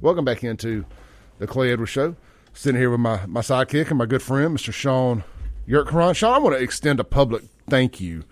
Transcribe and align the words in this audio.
Welcome 0.00 0.24
back 0.24 0.44
into 0.44 0.84
the 1.38 1.48
Clay 1.48 1.72
Edwards 1.72 1.90
Show. 1.90 2.14
Sitting 2.52 2.80
here 2.80 2.88
with 2.90 3.00
my, 3.00 3.26
my 3.26 3.40
sidekick 3.40 3.88
and 3.88 3.98
my 3.98 4.06
good 4.06 4.22
friend, 4.22 4.56
Mr. 4.56 4.72
Shaun 4.72 5.24
Yurtkuran. 5.68 6.14
Shaun, 6.14 6.34
I 6.34 6.38
want 6.38 6.56
to 6.56 6.62
extend 6.62 7.00
a 7.00 7.04
public 7.04 7.42
thank 7.68 8.00
you 8.00 8.22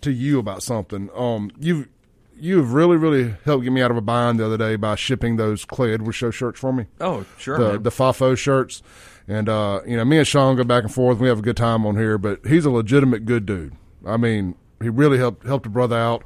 to 0.00 0.10
you 0.10 0.38
about 0.38 0.62
something. 0.62 1.10
Um, 1.14 1.50
you've 1.58 1.88
you've 2.36 2.72
really, 2.72 2.96
really 2.96 3.34
helped 3.44 3.64
get 3.64 3.72
me 3.72 3.82
out 3.82 3.90
of 3.90 3.98
a 3.98 4.00
bind 4.00 4.40
the 4.40 4.46
other 4.46 4.56
day 4.56 4.76
by 4.76 4.94
shipping 4.94 5.36
those 5.36 5.66
Clay 5.66 5.92
Edwards 5.92 6.16
Show 6.16 6.30
shirts 6.30 6.58
for 6.58 6.72
me. 6.72 6.86
Oh, 7.02 7.26
sure. 7.36 7.58
The 7.58 7.72
man. 7.72 7.82
the 7.82 7.90
FAFO 7.90 8.36
shirts. 8.36 8.82
And 9.28 9.48
uh, 9.48 9.80
you 9.86 9.98
know, 9.98 10.06
me 10.06 10.16
and 10.16 10.26
Shaun 10.26 10.56
go 10.56 10.64
back 10.64 10.84
and 10.84 10.92
forth. 10.92 11.18
We 11.18 11.28
have 11.28 11.40
a 11.40 11.42
good 11.42 11.56
time 11.56 11.84
on 11.84 11.96
here, 11.96 12.16
but 12.16 12.46
he's 12.46 12.64
a 12.64 12.70
legitimate 12.70 13.26
good 13.26 13.44
dude. 13.44 13.74
I 14.06 14.16
mean, 14.16 14.54
he 14.80 14.88
really 14.88 15.18
helped 15.18 15.46
helped 15.46 15.66
a 15.66 15.70
brother 15.70 15.96
out. 15.96 16.24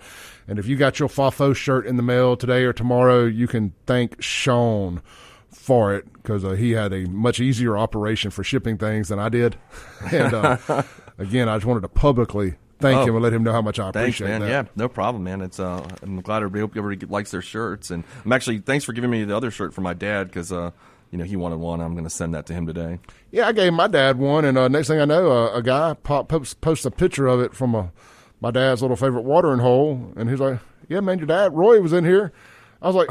And 0.48 0.58
if 0.58 0.66
you 0.66 0.76
got 0.76 0.98
your 0.98 1.08
FAFO 1.08 1.54
shirt 1.54 1.86
in 1.86 1.96
the 1.96 2.02
mail 2.02 2.36
today 2.36 2.64
or 2.64 2.72
tomorrow, 2.72 3.26
you 3.26 3.46
can 3.46 3.74
thank 3.86 4.20
Shaun 4.22 5.02
for 5.52 5.94
it 5.94 6.10
because 6.14 6.44
uh, 6.44 6.52
he 6.52 6.70
had 6.72 6.92
a 6.92 7.06
much 7.06 7.38
easier 7.40 7.76
operation 7.76 8.30
for 8.30 8.42
shipping 8.42 8.78
things 8.78 9.08
than 9.08 9.18
I 9.18 9.28
did. 9.28 9.56
And 10.12 10.32
uh, 10.32 10.56
again, 11.18 11.48
I 11.48 11.56
just 11.56 11.66
wanted 11.66 11.80
to 11.82 11.88
publicly 11.88 12.54
thank 12.80 12.98
Oh. 13.00 13.02
him 13.06 13.14
and 13.16 13.22
let 13.24 13.32
him 13.32 13.42
know 13.42 13.52
how 13.52 13.60
much 13.60 13.78
I 13.78 13.90
Thanks, 13.90 13.96
appreciate 14.20 14.28
man. 14.28 14.40
that. 14.42 14.48
Yeah, 14.48 14.64
no 14.76 14.88
problem, 14.88 15.24
man. 15.24 15.40
It's 15.42 15.58
uh, 15.60 15.86
I'm 16.02 16.20
glad 16.22 16.42
everybody, 16.42 16.78
everybody 16.78 17.06
likes 17.06 17.30
their 17.32 17.42
shirts, 17.42 17.90
and 17.90 18.04
I'm 18.24 18.32
actually 18.32 18.58
thanks 18.60 18.84
for 18.84 18.92
giving 18.92 19.10
me 19.10 19.24
the 19.24 19.36
other 19.36 19.50
shirt 19.50 19.74
for 19.74 19.80
my 19.82 19.92
dad 19.94 20.28
because 20.28 20.52
uh, 20.52 20.70
you 21.10 21.18
know 21.18 21.24
he 21.24 21.34
wanted 21.36 21.56
one. 21.58 21.80
I'm 21.80 21.92
going 21.92 22.04
to 22.04 22.10
send 22.10 22.32
that 22.34 22.46
to 22.46 22.52
him 22.54 22.66
today. 22.66 23.00
Yeah, 23.32 23.48
I 23.48 23.52
gave 23.52 23.72
my 23.72 23.88
dad 23.88 24.16
one, 24.18 24.44
and 24.44 24.56
uh, 24.56 24.68
next 24.68 24.86
thing 24.88 25.00
I 25.00 25.04
know, 25.04 25.30
uh, 25.32 25.52
a 25.58 25.62
guy 25.62 25.94
pop, 25.94 26.28
post, 26.28 26.60
posts 26.60 26.84
a 26.86 26.90
picture 26.92 27.26
of 27.26 27.40
it 27.40 27.52
from 27.54 27.74
a, 27.74 27.90
my 28.40 28.50
dad's 28.50 28.82
little 28.82 28.96
favorite 28.96 29.22
watering 29.24 29.58
hole, 29.60 30.12
and 30.16 30.28
he's 30.30 30.40
like, 30.40 30.58
"Yeah, 30.88 31.00
man, 31.00 31.18
your 31.18 31.26
dad 31.26 31.54
Roy 31.54 31.80
was 31.80 31.92
in 31.92 32.04
here." 32.04 32.32
I 32.80 32.86
was 32.86 32.94
like, 32.96 33.08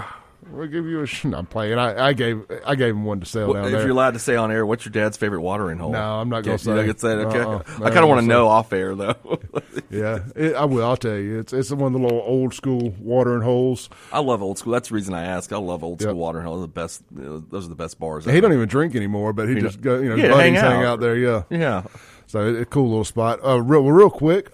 "We'll 0.50 0.68
give 0.68 0.86
you 0.86 1.02
a." 1.02 1.08
Sh-. 1.08 1.26
No, 1.26 1.38
I'm 1.40 1.46
playing. 1.46 1.78
I, 1.78 2.08
I 2.08 2.14
gave 2.14 2.46
I 2.66 2.76
gave 2.76 2.94
him 2.96 3.04
one 3.04 3.20
to 3.20 3.26
sell 3.26 3.48
Well, 3.48 3.56
down 3.56 3.66
if 3.66 3.72
there. 3.72 3.82
you're 3.82 3.92
allowed 3.92 4.14
to 4.14 4.20
say 4.20 4.36
on 4.38 4.52
air, 4.52 4.66
what's 4.66 4.86
your 4.86 4.92
dad's 4.94 5.18
favorite 5.18 5.42
watering 5.42 5.78
hole? 5.80 5.92
No, 5.92 6.00
I'm 6.20 6.30
not 6.30 6.44
gonna 6.44 6.58
Can't- 6.58 6.66
you're 6.78 6.86
not 6.86 7.00
say. 7.00 7.08
say. 7.10 7.14
Okay, 7.26 7.40
Uh-uh. 7.40 7.64
I 7.68 7.72
No, 7.80 7.86
kind 7.86 7.98
I'm 7.98 8.04
of 8.04 8.10
want 8.10 8.22
to 8.22 8.28
know 8.28 8.48
off 8.48 8.72
air 8.72 8.96
though. 8.96 9.16
yeah, 9.90 10.20
it, 10.36 10.56
I 10.56 10.64
will. 10.64 10.86
I'll 10.86 10.96
tell 10.96 11.18
you, 11.18 11.40
it's 11.40 11.52
it's 11.52 11.72
one 11.72 11.94
of 11.94 12.00
the 12.02 12.06
little 12.08 12.22
old 12.26 12.54
school 12.54 12.94
watering 13.00 13.42
holes. 13.42 13.90
I 14.14 14.20
love 14.22 14.42
old 14.42 14.58
school. 14.58 14.72
That's 14.72 14.88
the 14.88 14.96
reason 14.96 15.14
I 15.14 15.24
ask. 15.26 15.52
I 15.52 15.58
love 15.58 15.84
old 15.84 16.00
school 16.02 16.14
Yep. 16.14 16.18
watering 16.22 16.46
holes. 16.46 16.62
The 16.62 16.68
best. 16.70 17.04
Those 17.12 17.66
are 17.66 17.70
the 17.70 17.76
best 17.76 18.00
bars. 18.00 18.24
He 18.24 18.32
ever. 18.32 18.42
don't 18.42 18.54
even 18.54 18.70
drink 18.70 18.96
anymore, 18.96 19.34
but 19.34 19.50
he 19.50 19.56
just 19.56 19.80
know- 19.84 19.98
go, 19.98 20.02
you 20.02 20.10
know, 20.10 20.16
Yeah, 20.16 20.30
buddies 20.30 20.44
hang 20.44 20.54
hang 20.72 20.84
out. 20.84 20.86
out 20.86 21.00
there. 21.02 21.18
Yeah, 21.18 21.44
Yeah. 21.50 21.84
So 22.28 22.40
a 22.56 22.66
cool 22.66 22.88
little 22.90 23.06
spot. 23.06 23.40
Uh, 23.46 23.62
real, 23.62 23.84
real 23.90 24.10
quick, 24.10 24.52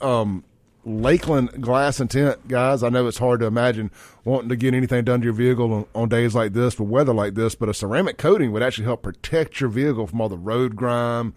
um, 0.00 0.44
Lakeland 0.84 1.62
Glass 1.62 2.00
and 2.00 2.10
Tint 2.10 2.48
guys. 2.48 2.82
I 2.82 2.88
know 2.88 3.06
it's 3.06 3.18
hard 3.18 3.40
to 3.40 3.46
imagine 3.46 3.90
wanting 4.24 4.48
to 4.48 4.56
get 4.56 4.74
anything 4.74 5.04
done 5.04 5.20
to 5.20 5.24
your 5.24 5.34
vehicle 5.34 5.72
on, 5.72 5.86
on 5.94 6.08
days 6.08 6.34
like 6.34 6.52
this 6.52 6.78
with 6.78 6.88
weather 6.88 7.12
like 7.12 7.34
this, 7.34 7.54
but 7.54 7.68
a 7.68 7.74
ceramic 7.74 8.18
coating 8.18 8.52
would 8.52 8.62
actually 8.62 8.84
help 8.84 9.02
protect 9.02 9.60
your 9.60 9.70
vehicle 9.70 10.06
from 10.06 10.20
all 10.20 10.28
the 10.28 10.38
road 10.38 10.76
grime 10.76 11.34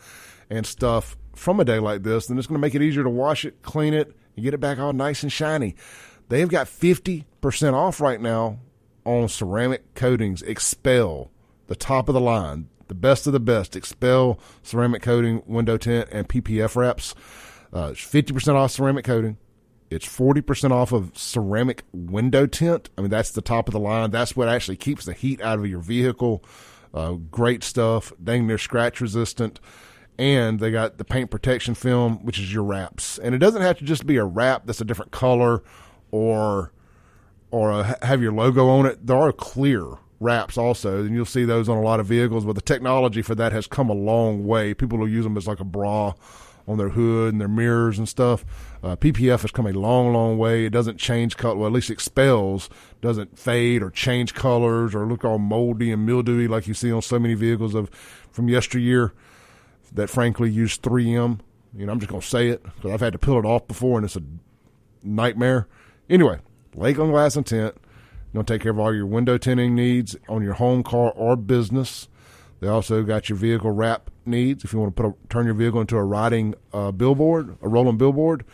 and 0.50 0.66
stuff 0.66 1.17
from 1.34 1.59
a 1.59 1.66
day 1.66 1.80
like 1.80 2.03
this. 2.03 2.30
And 2.30 2.38
it's 2.38 2.48
going 2.48 2.59
to 2.59 2.62
make 2.62 2.75
it 2.75 2.81
easier 2.81 3.03
to 3.03 3.09
wash 3.09 3.45
it, 3.45 3.62
clean 3.62 3.94
it, 3.94 4.16
and 4.36 4.44
get 4.44 4.53
it 4.53 4.59
back 4.59 4.80
all 4.80 4.94
nice 4.94 5.23
and 5.23 5.31
shiny. 5.31 5.75
They've 6.30 6.50
got 6.50 6.68
fifty 6.68 7.25
percent 7.42 7.75
off 7.75 8.00
right 8.00 8.20
now 8.20 8.59
on 9.06 9.28
ceramic 9.28 9.94
coatings. 9.94 10.42
XPEL 10.42 11.30
the 11.68 11.75
top 11.75 12.09
of 12.09 12.14
the 12.14 12.22
line, 12.22 12.70
the 12.88 12.95
best 12.95 13.28
of 13.28 13.34
the 13.34 13.40
best. 13.40 13.73
XPEL 13.73 14.40
ceramic 14.62 15.02
coating, 15.02 15.44
window 15.45 15.78
tint, 15.78 16.08
and 16.12 16.28
PPF 16.28 16.75
wraps. 16.75 17.16
Uh, 17.74 17.94
fifty 17.94 18.32
percent 18.32 18.56
off 18.56 18.72
ceramic 18.72 19.04
coating. 19.04 19.38
It's 19.90 20.06
forty 20.06 20.42
percent 20.42 20.72
off 20.72 20.92
of 20.92 21.18
ceramic 21.18 21.84
window 21.92 22.46
tint. 22.46 22.90
I 22.98 23.02
mean, 23.02 23.10
that's 23.10 23.32
the 23.32 23.42
top 23.42 23.68
of 23.68 23.74
the 23.74 23.80
line. 23.80 24.12
That's 24.12 24.36
what 24.36 24.48
actually 24.48 24.78
keeps 24.78 25.06
the 25.06 25.14
heat 25.14 25.42
out 25.42 25.58
of 25.58 25.66
your 25.66 25.80
vehicle. 25.80 26.44
Uh, 26.94 27.14
great 27.14 27.64
stuff. 27.64 28.14
Dang 28.24 28.46
near 28.46 28.60
scratch 28.60 29.02
resistant. 29.02 29.60
And 30.20 30.60
they 30.60 30.70
got 30.70 31.00
the 31.00 31.04
paint 31.04 31.32
protection 31.32 31.74
film, 31.74 32.24
which 32.24 32.38
is 32.38 32.53
your 32.53 32.64
wraps. 32.64 33.18
And 33.18 33.34
it 33.34 33.40
doesn't 33.40 33.64
have 33.64 33.80
to 33.80 33.84
just 33.84 34.06
be 34.06 34.18
a 34.18 34.24
wrap 34.24 34.68
that's 34.68 34.80
a 34.80 34.86
different 34.86 35.12
color 35.12 35.64
or 36.12 36.72
or 37.50 37.72
uh, 37.72 37.96
have 38.03 38.22
your 38.22 38.31
logo 38.31 38.68
on 38.70 38.86
it. 38.86 39.08
There 39.08 39.18
are 39.18 39.31
clear 39.31 39.97
wraps 40.20 40.58
also, 40.58 41.00
and 41.00 41.16
you'll 41.16 41.26
see 41.26 41.46
those 41.46 41.68
on 41.68 41.78
a 41.78 41.81
lot 41.81 42.00
of 42.00 42.06
vehicles. 42.06 42.46
But 42.46 42.53
the 42.53 42.62
technology 42.62 43.24
for 43.24 43.34
that 43.36 43.52
has 43.52 43.66
come 43.66 43.90
a 43.90 43.94
long 43.94 44.46
way. 44.46 44.76
People 44.76 45.00
will 45.00 45.09
use 45.09 45.24
them 45.24 45.38
as 45.38 45.47
like 45.47 45.59
a 45.59 45.66
bra 45.66 46.14
on 46.68 46.78
their 46.78 46.90
hood 46.90 47.34
and 47.34 47.41
their 47.41 47.47
mirrors 47.47 47.97
and 47.97 48.07
stuff. 48.07 48.46
Uh, 48.81 48.96
PPF 48.96 49.41
has 49.41 49.51
come 49.51 49.68
a 49.68 49.74
long, 49.74 50.13
long 50.13 50.38
way. 50.38 50.66
It 50.66 50.72
doesn't 50.72 50.97
change 50.97 51.38
color. 51.38 51.56
Well, 51.56 51.68
at 51.68 51.74
least 51.74 51.90
XPEL's 51.90 52.69
doesn't 53.01 53.38
fade 53.38 53.81
or 53.81 53.90
change 53.90 54.34
colors 54.34 54.96
or 54.96 55.06
look 55.06 55.25
all 55.25 55.40
moldy 55.40 55.91
and 55.91 56.06
mildewy 56.06 56.47
like 56.47 56.68
you 56.68 56.73
see 56.73 56.91
on 56.91 57.02
so 57.02 57.19
many 57.19 57.34
vehicles 57.34 57.75
of 57.75 57.90
from 58.31 58.50
yesteryear 58.50 59.13
that 59.91 60.09
frankly 60.09 60.50
use 60.50 60.78
3M. 60.78 61.40
You 61.75 61.85
know, 61.85 61.91
I'm 61.91 62.00
just 62.00 62.12
gonna 62.12 62.22
say 62.22 62.50
it 62.50 62.63
because 62.63 62.91
I've 62.91 63.02
had 63.02 63.13
to 63.13 63.19
peel 63.19 63.40
it 63.40 63.46
off 63.46 63.68
before, 63.68 63.97
and 63.97 64.06
it's 64.06 64.16
a 64.16 64.23
nightmare. 65.03 65.68
Anyway, 66.09 66.40
Lakeland 66.75 67.12
Glass 67.12 67.35
and 67.35 67.46
Tint. 67.46 67.75
To 68.34 68.44
take 68.44 68.63
care 68.63 68.72
of 68.72 68.79
all 68.79 68.91
your 68.91 69.06
window 69.06 69.38
tinting 69.38 69.75
needs 69.75 70.16
on 70.28 70.41
your 70.41 70.53
home, 70.53 70.81
car, 70.81 71.12
or 71.12 71.35
business. 71.35 72.07
They 72.62 72.68
also 72.68 73.03
got 73.03 73.29
your 73.29 73.38
vehicle 73.38 73.69
wrap 73.69 74.09
needs 74.25 74.63
if 74.63 74.73
you 74.73 74.79
want 74.79 74.95
to 74.95 75.03
put 75.03 75.29
turn 75.29 75.45
your 75.45 75.56
vehicle 75.56 75.81
into 75.81 75.97
a 75.97 76.03
riding 76.03 76.56
uh, 76.73 76.91
billboard, 76.91 77.57
a 77.61 77.67
rolling 77.67 77.97
billboard, 77.97 78.45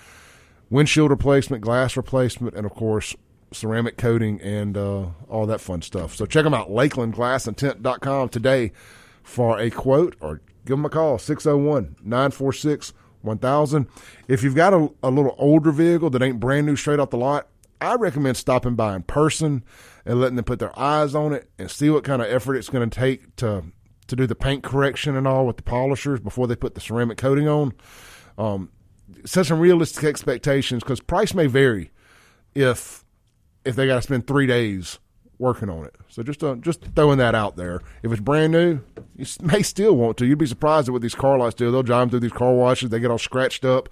windshield 0.69 1.12
replacement, 1.12 1.62
glass 1.62 1.97
replacement, 1.97 2.56
and 2.56 2.66
of 2.66 2.74
course 2.74 3.16
ceramic 3.52 3.97
coating 3.97 4.40
and 4.41 4.78
uh, 4.78 5.07
all 5.28 5.46
that 5.47 5.62
fun 5.62 5.81
stuff. 5.81 6.16
So 6.16 6.25
check 6.25 6.44
them 6.44 6.53
out, 6.53 6.69
LakelandGlassandTint.com 6.69 8.30
today 8.30 8.72
for 9.24 9.59
a 9.59 9.69
quote 9.69 10.16
or 10.22 10.41
give 10.66 10.78
them 10.78 10.85
a 10.85 10.90
call, 10.90 11.18
601 11.18 11.96
946 12.03 12.94
1000. 13.22 13.88
If 14.28 14.44
you've 14.44 14.56
got 14.56 14.74
a, 14.74 14.90
a 15.03 15.12
little 15.12 15.36
older 15.38 15.72
vehicle 15.72 16.09
that 16.12 16.22
ain't 16.22 16.40
brand 16.40 16.68
new 16.68 16.75
straight 16.75 17.00
off 17.00 17.09
the 17.09 17.18
lot, 17.18 17.47
I 17.81 17.96
recommend 17.96 18.38
stopping 18.38 18.75
by 18.75 18.96
in 18.96 19.03
person 19.03 19.63
and 20.06 20.19
letting 20.19 20.36
them 20.36 20.46
put 20.46 20.59
their 20.59 20.78
eyes 20.78 21.16
on 21.16 21.34
it 21.34 21.50
and 21.57 21.69
see 21.69 21.90
what 21.90 22.03
kind 22.03 22.22
of 22.22 22.30
effort 22.30 22.56
it's 22.56 22.69
going 22.69 22.90
to 22.90 23.00
take 23.00 23.36
to 23.38 23.66
to 24.09 24.16
do 24.16 24.28
the 24.28 24.36
paint 24.36 24.64
correction 24.64 25.16
and 25.16 25.28
all 25.28 25.46
with 25.46 25.58
the 25.58 25.64
polishers 25.64 26.20
before 26.20 26.47
they 26.47 26.56
put 26.56 26.75
the 26.75 26.81
ceramic 26.81 27.18
coating 27.18 27.47
on. 27.47 27.74
Um, 28.38 28.70
set 29.25 29.46
some 29.46 29.59
realistic 29.59 30.03
expectations 30.03 30.84
because 30.84 31.00
price 31.00 31.34
may 31.34 31.47
vary 31.47 31.92
if 32.56 33.03
if 33.66 33.75
they 33.75 33.88
got 33.88 33.96
to 33.96 34.02
spend 34.02 34.28
three 34.28 34.48
days 34.48 35.00
working 35.38 35.69
on 35.69 35.86
it. 35.86 35.96
So 36.09 36.22
just 36.24 36.44
uh, 36.44 36.56
just 36.56 36.84
throwing 36.96 37.18
that 37.18 37.36
out 37.36 37.56
there. 37.56 37.81
If 38.03 38.12
it's 38.12 38.22
brand 38.22 38.52
new, 38.52 38.81
you 39.16 39.25
may 39.42 39.62
still 39.64 39.96
want 39.96 40.18
to. 40.18 40.25
You'd 40.25 40.38
be 40.38 40.46
surprised 40.46 40.90
at 40.90 40.92
what 40.92 41.02
these 41.02 41.16
car 41.16 41.38
lots 41.38 41.56
do. 41.56 41.72
They'll 41.72 41.84
drive 41.84 42.02
them 42.02 42.09
through 42.12 42.19
these 42.22 42.31
car 42.31 42.53
washes. 42.53 42.90
They 42.90 43.00
get 43.00 43.12
all 43.12 43.18
scratched 43.18 43.66
up. 43.66 43.90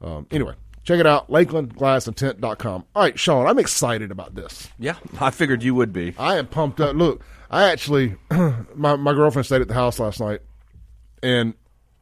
Um, 0.00 0.26
anyway, 0.30 0.54
check 0.88 1.00
it 1.00 1.06
out. 1.06 1.30
LakelandGlassandTint.com. 1.30 2.84
All 2.94 3.02
right, 3.02 3.18
Shaun, 3.18 3.46
I'm 3.46 3.58
excited 3.58 4.10
about 4.10 4.34
this. 4.34 4.70
Yeah, 4.78 4.96
I 5.20 5.30
figured 5.30 5.62
you 5.62 5.74
would 5.74 5.92
be. 5.92 6.14
I 6.18 6.36
am 6.38 6.46
pumped 6.46 6.80
up. 6.80 6.96
Look, 6.96 7.22
I 7.50 7.70
actually, 7.70 8.16
my 8.74 8.96
my 8.96 9.12
girlfriend 9.12 9.44
stayed 9.44 9.60
at 9.60 9.68
the 9.68 9.74
house 9.74 9.98
last 9.98 10.18
night, 10.18 10.40
and 11.22 11.52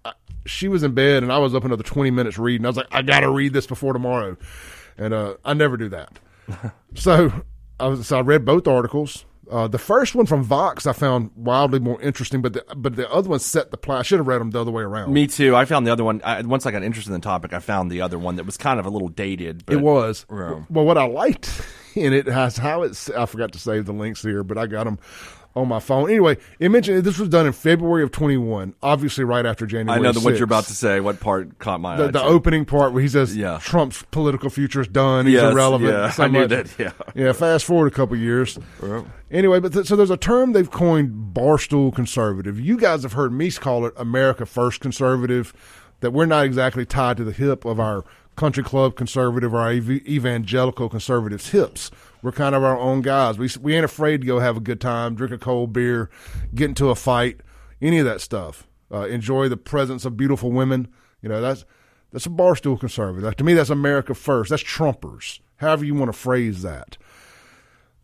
I, 0.04 0.12
she 0.46 0.68
was 0.68 0.84
in 0.84 0.94
bed, 0.94 1.24
and 1.24 1.32
I 1.32 1.38
was 1.38 1.52
up 1.52 1.64
another 1.64 1.82
twenty 1.82 2.12
minutes 2.12 2.38
reading. 2.38 2.64
I 2.64 2.68
was 2.68 2.76
like, 2.76 2.86
I 2.92 3.02
got 3.02 3.20
to 3.20 3.30
read 3.30 3.52
this 3.52 3.66
before 3.66 3.92
tomorrow, 3.92 4.36
and 4.96 5.12
uh, 5.12 5.34
I 5.44 5.54
never 5.54 5.76
do 5.76 5.88
that. 5.88 6.18
so 6.94 7.32
I 7.80 7.88
was 7.88 8.06
so 8.06 8.18
I 8.18 8.20
read 8.20 8.44
both 8.44 8.68
articles. 8.68 9.24
Uh, 9.50 9.68
the 9.68 9.78
first 9.78 10.14
one 10.14 10.26
from 10.26 10.42
Vox 10.42 10.86
I 10.86 10.92
found 10.92 11.30
wildly 11.36 11.78
more 11.78 12.00
interesting, 12.00 12.42
but 12.42 12.52
the, 12.54 12.64
but 12.76 12.96
the 12.96 13.10
other 13.10 13.28
one 13.28 13.38
set 13.38 13.70
the 13.70 13.76
plot. 13.76 14.00
I 14.00 14.02
should 14.02 14.18
have 14.18 14.26
read 14.26 14.40
them 14.40 14.50
the 14.50 14.60
other 14.60 14.70
way 14.70 14.82
around. 14.82 15.12
Me 15.12 15.26
too. 15.26 15.54
I 15.54 15.64
found 15.64 15.86
the 15.86 15.92
other 15.92 16.04
one. 16.04 16.20
I, 16.24 16.42
once 16.42 16.66
I 16.66 16.70
got 16.70 16.82
interested 16.82 17.12
in 17.12 17.20
the 17.20 17.24
topic, 17.24 17.52
I 17.52 17.60
found 17.60 17.90
the 17.90 18.00
other 18.00 18.18
one 18.18 18.36
that 18.36 18.46
was 18.46 18.56
kind 18.56 18.80
of 18.80 18.86
a 18.86 18.90
little 18.90 19.08
dated. 19.08 19.64
But 19.66 19.74
It 19.74 19.80
was. 19.80 20.26
Well, 20.68 20.84
what 20.84 20.98
I 20.98 21.06
liked 21.06 21.60
in 21.94 22.12
it 22.12 22.26
has 22.26 22.56
how 22.56 22.82
it's. 22.82 23.08
I 23.10 23.26
forgot 23.26 23.52
to 23.52 23.58
save 23.58 23.86
the 23.86 23.92
links 23.92 24.22
here, 24.22 24.42
but 24.42 24.58
I 24.58 24.66
got 24.66 24.84
them 24.84 24.98
on 25.56 25.66
my 25.68 25.80
phone. 25.80 26.08
Anyway, 26.10 26.36
it 26.60 26.68
mentioned 26.70 27.02
this 27.02 27.18
was 27.18 27.28
done 27.30 27.46
in 27.46 27.52
February 27.52 28.02
of 28.02 28.12
21, 28.12 28.74
obviously 28.82 29.24
right 29.24 29.44
after 29.46 29.66
January. 29.66 29.98
I 29.98 30.02
know 30.02 30.12
the, 30.12 30.20
what 30.20 30.34
you're 30.34 30.44
about 30.44 30.64
to 30.64 30.74
say. 30.74 31.00
What 31.00 31.18
part 31.18 31.58
caught 31.58 31.80
my 31.80 31.96
The, 31.96 32.04
eye? 32.04 32.10
the 32.10 32.20
too. 32.20 32.26
opening 32.26 32.64
part 32.66 32.92
where 32.92 33.02
he 33.02 33.08
says 33.08 33.34
Yeah. 33.34 33.58
Trump's 33.62 34.02
political 34.10 34.50
future 34.50 34.82
is 34.82 34.88
done. 34.88 35.26
He's 35.26 35.36
Yes, 35.36 35.52
irrelevant. 35.52 35.90
yeah, 35.90 36.10
so 36.10 36.24
I 36.24 36.28
knew 36.28 36.40
much. 36.40 36.50
that, 36.50 36.78
yeah. 36.78 36.92
Yeah. 37.14 37.32
Fast 37.32 37.64
forward 37.64 37.86
a 37.88 37.90
couple 37.96 38.16
years. 38.16 38.58
Anyway, 39.30 39.58
but 39.58 39.72
th- 39.72 39.86
so 39.86 39.96
there's 39.96 40.10
a 40.10 40.16
term 40.16 40.52
they've 40.52 40.70
coined: 40.70 41.34
barstool 41.34 41.92
conservative. 41.94 42.60
You 42.60 42.76
guys 42.76 43.02
have 43.02 43.14
heard 43.14 43.32
me 43.32 43.50
call 43.50 43.86
it 43.86 43.94
America 43.96 44.46
First 44.46 44.80
conservative. 44.80 45.52
That 46.00 46.10
we're 46.10 46.26
not 46.26 46.44
exactly 46.44 46.84
tied 46.84 47.16
to 47.16 47.24
the 47.24 47.32
hip 47.32 47.64
of 47.64 47.80
our 47.80 48.04
country 48.36 48.62
club 48.62 48.96
conservative 48.96 49.54
or 49.54 49.72
evangelical 49.72 50.90
conservatives' 50.90 51.48
hips. 51.50 51.90
We're 52.22 52.32
kind 52.32 52.54
of 52.54 52.64
our 52.64 52.78
own 52.78 53.02
guys. 53.02 53.38
We 53.38 53.48
we 53.60 53.74
ain't 53.74 53.84
afraid 53.84 54.22
to 54.22 54.26
go 54.26 54.38
have 54.38 54.56
a 54.56 54.60
good 54.60 54.80
time, 54.80 55.14
drink 55.14 55.32
a 55.32 55.38
cold 55.38 55.72
beer, 55.72 56.10
get 56.54 56.68
into 56.68 56.90
a 56.90 56.94
fight, 56.94 57.40
any 57.80 57.98
of 57.98 58.06
that 58.06 58.20
stuff. 58.20 58.66
Uh, 58.92 59.06
enjoy 59.06 59.48
the 59.48 59.56
presence 59.56 60.04
of 60.04 60.16
beautiful 60.16 60.50
women. 60.50 60.88
You 61.22 61.28
know 61.28 61.40
that's 61.40 61.64
that's 62.12 62.26
a 62.26 62.30
barstool 62.30 62.78
conservative. 62.78 63.24
Like, 63.24 63.36
to 63.36 63.44
me, 63.44 63.54
that's 63.54 63.70
America 63.70 64.14
First. 64.14 64.50
That's 64.50 64.62
Trumpers. 64.62 65.40
However 65.56 65.84
you 65.84 65.94
want 65.94 66.12
to 66.12 66.18
phrase 66.18 66.62
that. 66.62 66.96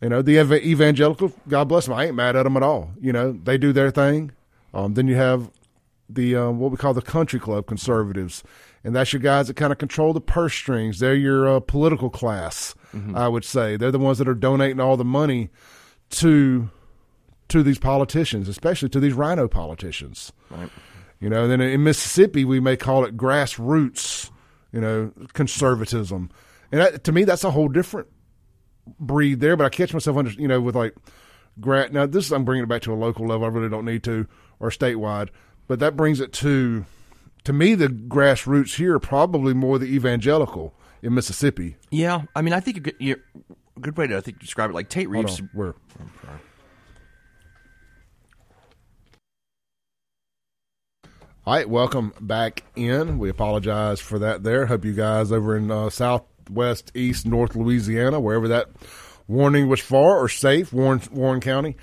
You 0.02 0.08
know, 0.08 0.20
the 0.20 0.38
ev- 0.38 0.52
evangelical, 0.52 1.32
God 1.48 1.68
bless 1.68 1.86
them, 1.86 1.94
I 1.94 2.06
ain't 2.06 2.16
mad 2.16 2.34
at 2.34 2.42
them 2.42 2.56
at 2.56 2.62
all. 2.62 2.90
You 3.00 3.12
know, 3.12 3.32
they 3.32 3.56
do 3.56 3.72
their 3.72 3.90
thing. 3.92 4.32
Um, 4.74 4.94
then 4.94 5.06
you 5.06 5.14
have 5.14 5.50
the 6.08 6.34
uh, 6.36 6.50
what 6.50 6.72
we 6.72 6.76
call 6.76 6.92
the 6.92 7.02
country 7.02 7.38
club 7.38 7.66
conservatives, 7.66 8.42
and 8.84 8.94
that's 8.94 9.12
your 9.12 9.20
guys 9.20 9.49
that 9.49 9.56
kind 9.56 9.73
of 9.73 9.79
control 9.79 10.12
the 10.12 10.20
purse 10.20 10.55
strings. 10.55 10.99
They're 10.99 11.14
your 11.14 11.49
uh, 11.49 11.61
political 11.61 12.11
class, 12.11 12.75
I 13.14 13.29
would 13.29 13.44
say. 13.44 13.76
They're 13.76 13.90
the 13.90 13.99
ones 13.99 14.19
that 14.19 14.29
are 14.29 14.34
donating 14.34 14.81
all 14.81 14.96
the 14.96 15.05
money 15.05 15.50
to 16.11 16.70
to 17.49 17.62
these 17.62 17.79
politicians, 17.79 18.49
especially 18.49 18.88
to 18.90 19.00
these 19.00 19.12
RINO 19.12 19.49
politicians. 19.49 20.32
Right. 20.50 20.70
You 21.20 21.29
know, 21.29 21.46
then 21.46 21.61
in 21.61 21.84
Mississippi 21.84 22.44
we 22.44 22.61
may 22.61 22.76
call 22.76 23.05
it 23.05 23.17
grassroots, 23.17 24.31
you 24.73 24.81
know, 24.81 25.12
conservatism, 25.34 26.31
and 26.70 26.81
that, 26.81 27.05
to 27.05 27.12
me 27.12 27.25
that's 27.25 27.44
a 27.44 27.50
whole 27.50 27.69
different 27.69 28.08
breed 28.99 29.40
there. 29.40 29.56
But 29.56 29.67
I 29.67 29.69
catch 29.69 29.93
myself 29.93 30.17
under, 30.17 30.31
you 30.31 30.49
know, 30.49 30.61
with 30.61 30.75
like, 30.75 30.94
gra- 31.61 31.90
now 31.90 32.06
this 32.06 32.26
is, 32.26 32.32
I'm 32.32 32.44
bringing 32.44 32.64
it 32.64 32.69
back 32.69 32.82
to 32.82 32.93
a 32.93 32.96
local 32.96 33.26
level. 33.26 33.44
I 33.44 33.49
really 33.49 33.69
don't 33.69 33.84
need 33.84 34.02
to, 34.05 34.26
or 34.58 34.70
statewide, 34.70 35.29
but 35.69 35.79
that 35.79 35.96
brings 35.96 36.20
it 36.20 36.32
to, 36.34 36.84
to 37.44 37.52
me, 37.52 37.74
the 37.74 37.88
grassroots 37.88 38.76
here 38.76 38.94
are 38.94 39.00
probably 39.00 39.54
more 39.54 39.78
the 39.78 39.86
evangelical 39.86 40.74
in 41.02 41.14
Mississippi. 41.14 41.76
Yeah, 41.90 42.22
I 42.34 42.42
mean, 42.42 42.54
I 42.54 42.60
think 42.60 42.76
a 42.76 42.80
good, 42.80 42.96
you're, 42.98 43.18
a 43.76 43.80
good 43.80 43.96
way 43.96 44.06
to 44.06 44.16
I 44.16 44.20
think 44.20 44.38
describe 44.38 44.70
it, 44.70 44.74
like 44.74 44.88
Tate 44.88 45.08
Reeves. 45.08 45.40
on, 45.40 45.50
where? 45.52 45.74
All 51.44 51.54
right, 51.54 51.68
welcome 51.68 52.12
back 52.20 52.62
in. 52.76 53.18
We 53.18 53.28
apologize 53.28 53.98
for 53.98 54.20
that 54.20 54.44
there. 54.44 54.66
Hope 54.66 54.84
you 54.84 54.92
guys 54.92 55.32
over 55.32 55.56
in 55.56 55.72
uh, 55.72 55.90
southwest, 55.90 56.92
east, 56.94 57.26
north 57.26 57.56
Louisiana, 57.56 58.20
wherever 58.20 58.46
that 58.46 58.68
warning 59.26 59.68
was 59.68 59.80
for, 59.80 60.22
or 60.22 60.28
safe, 60.28 60.72
Warren, 60.72 61.02
Warren 61.10 61.40
County. 61.40 61.76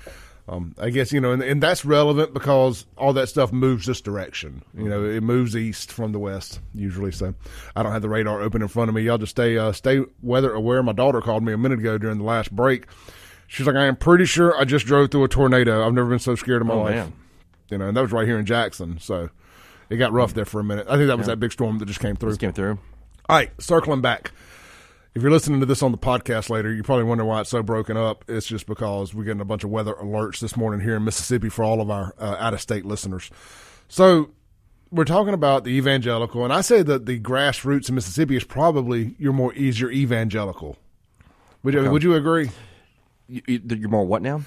Um, 0.50 0.74
I 0.80 0.90
guess, 0.90 1.12
you 1.12 1.20
know, 1.20 1.30
and, 1.30 1.42
and 1.44 1.62
that's 1.62 1.84
relevant 1.84 2.34
because 2.34 2.84
all 2.98 3.12
that 3.12 3.28
stuff 3.28 3.52
moves 3.52 3.86
this 3.86 4.00
direction. 4.00 4.62
You 4.76 4.88
know, 4.88 5.04
it 5.04 5.22
moves 5.22 5.54
east 5.54 5.92
from 5.92 6.10
the 6.10 6.18
west 6.18 6.58
usually. 6.74 7.12
So 7.12 7.34
I 7.76 7.84
don't 7.84 7.92
have 7.92 8.02
the 8.02 8.08
radar 8.08 8.40
open 8.42 8.60
in 8.60 8.66
front 8.66 8.88
of 8.88 8.94
me. 8.96 9.02
Y'all 9.02 9.16
just 9.18 9.30
stay, 9.30 9.56
uh, 9.56 9.70
stay 9.70 10.00
weather 10.22 10.52
aware. 10.52 10.82
My 10.82 10.92
daughter 10.92 11.20
called 11.20 11.44
me 11.44 11.52
a 11.52 11.58
minute 11.58 11.78
ago 11.78 11.98
during 11.98 12.18
the 12.18 12.24
last 12.24 12.50
break. 12.50 12.86
She's 13.46 13.64
like, 13.66 13.76
I 13.76 13.86
am 13.86 13.94
pretty 13.94 14.24
sure 14.24 14.56
I 14.58 14.64
just 14.64 14.86
drove 14.86 15.12
through 15.12 15.22
a 15.24 15.28
tornado. 15.28 15.86
I've 15.86 15.94
never 15.94 16.08
been 16.08 16.18
so 16.18 16.34
scared 16.34 16.62
in 16.62 16.66
my 16.66 16.74
Oh, 16.74 16.80
life. 16.82 16.94
man. 16.96 17.12
You 17.70 17.78
know, 17.78 17.86
and 17.88 17.96
that 17.96 18.00
was 18.02 18.10
right 18.10 18.26
here 18.26 18.38
in 18.38 18.44
Jackson. 18.46 18.98
So 18.98 19.30
it 19.88 19.98
got 19.98 20.12
rough 20.12 20.34
there 20.34 20.44
for 20.44 20.58
a 20.60 20.64
minute. 20.64 20.86
I 20.88 20.96
think 20.96 21.06
that 21.06 21.16
was 21.18 21.28
that 21.28 21.38
big 21.38 21.52
storm 21.52 21.78
that 21.78 21.86
just 21.86 22.00
came 22.00 22.16
through. 22.16 22.30
Just 22.30 22.40
came 22.40 22.52
through. 22.52 22.78
All 23.28 23.36
right, 23.36 23.50
circling 23.62 24.00
back. 24.00 24.32
If 25.12 25.22
you're 25.22 25.32
listening 25.32 25.58
to 25.58 25.66
this 25.66 25.82
on 25.82 25.90
the 25.90 25.98
podcast 25.98 26.50
later, 26.50 26.72
you're 26.72 26.84
probably 26.84 27.04
wonder 27.04 27.24
why 27.24 27.40
it's 27.40 27.50
so 27.50 27.64
broken 27.64 27.96
up. 27.96 28.24
It's 28.28 28.46
just 28.46 28.66
because 28.66 29.12
we're 29.12 29.24
getting 29.24 29.40
a 29.40 29.44
bunch 29.44 29.64
of 29.64 29.70
weather 29.70 29.94
alerts 29.94 30.38
this 30.38 30.56
morning 30.56 30.80
here 30.80 30.96
in 30.96 31.04
Mississippi 31.04 31.48
for 31.48 31.64
all 31.64 31.80
of 31.80 31.90
our 31.90 32.14
uh, 32.16 32.36
out 32.38 32.54
of 32.54 32.60
state 32.60 32.84
listeners. 32.84 33.28
So 33.88 34.30
we're 34.92 35.04
talking 35.04 35.34
about 35.34 35.64
the 35.64 35.70
evangelical, 35.70 36.44
and 36.44 36.52
I 36.52 36.60
say 36.60 36.84
that 36.84 37.06
the 37.06 37.18
grassroots 37.18 37.88
in 37.88 37.96
Mississippi 37.96 38.36
is 38.36 38.44
probably 38.44 39.16
your 39.18 39.32
more 39.32 39.52
easier 39.54 39.90
evangelical. 39.90 40.76
Would 41.64 41.74
you, 41.74 41.90
would 41.90 42.02
you 42.04 42.14
agree? 42.14 42.50
You, 43.26 43.42
you, 43.48 43.60
you're 43.68 43.88
more 43.88 44.06
what 44.06 44.22
now? 44.22 44.42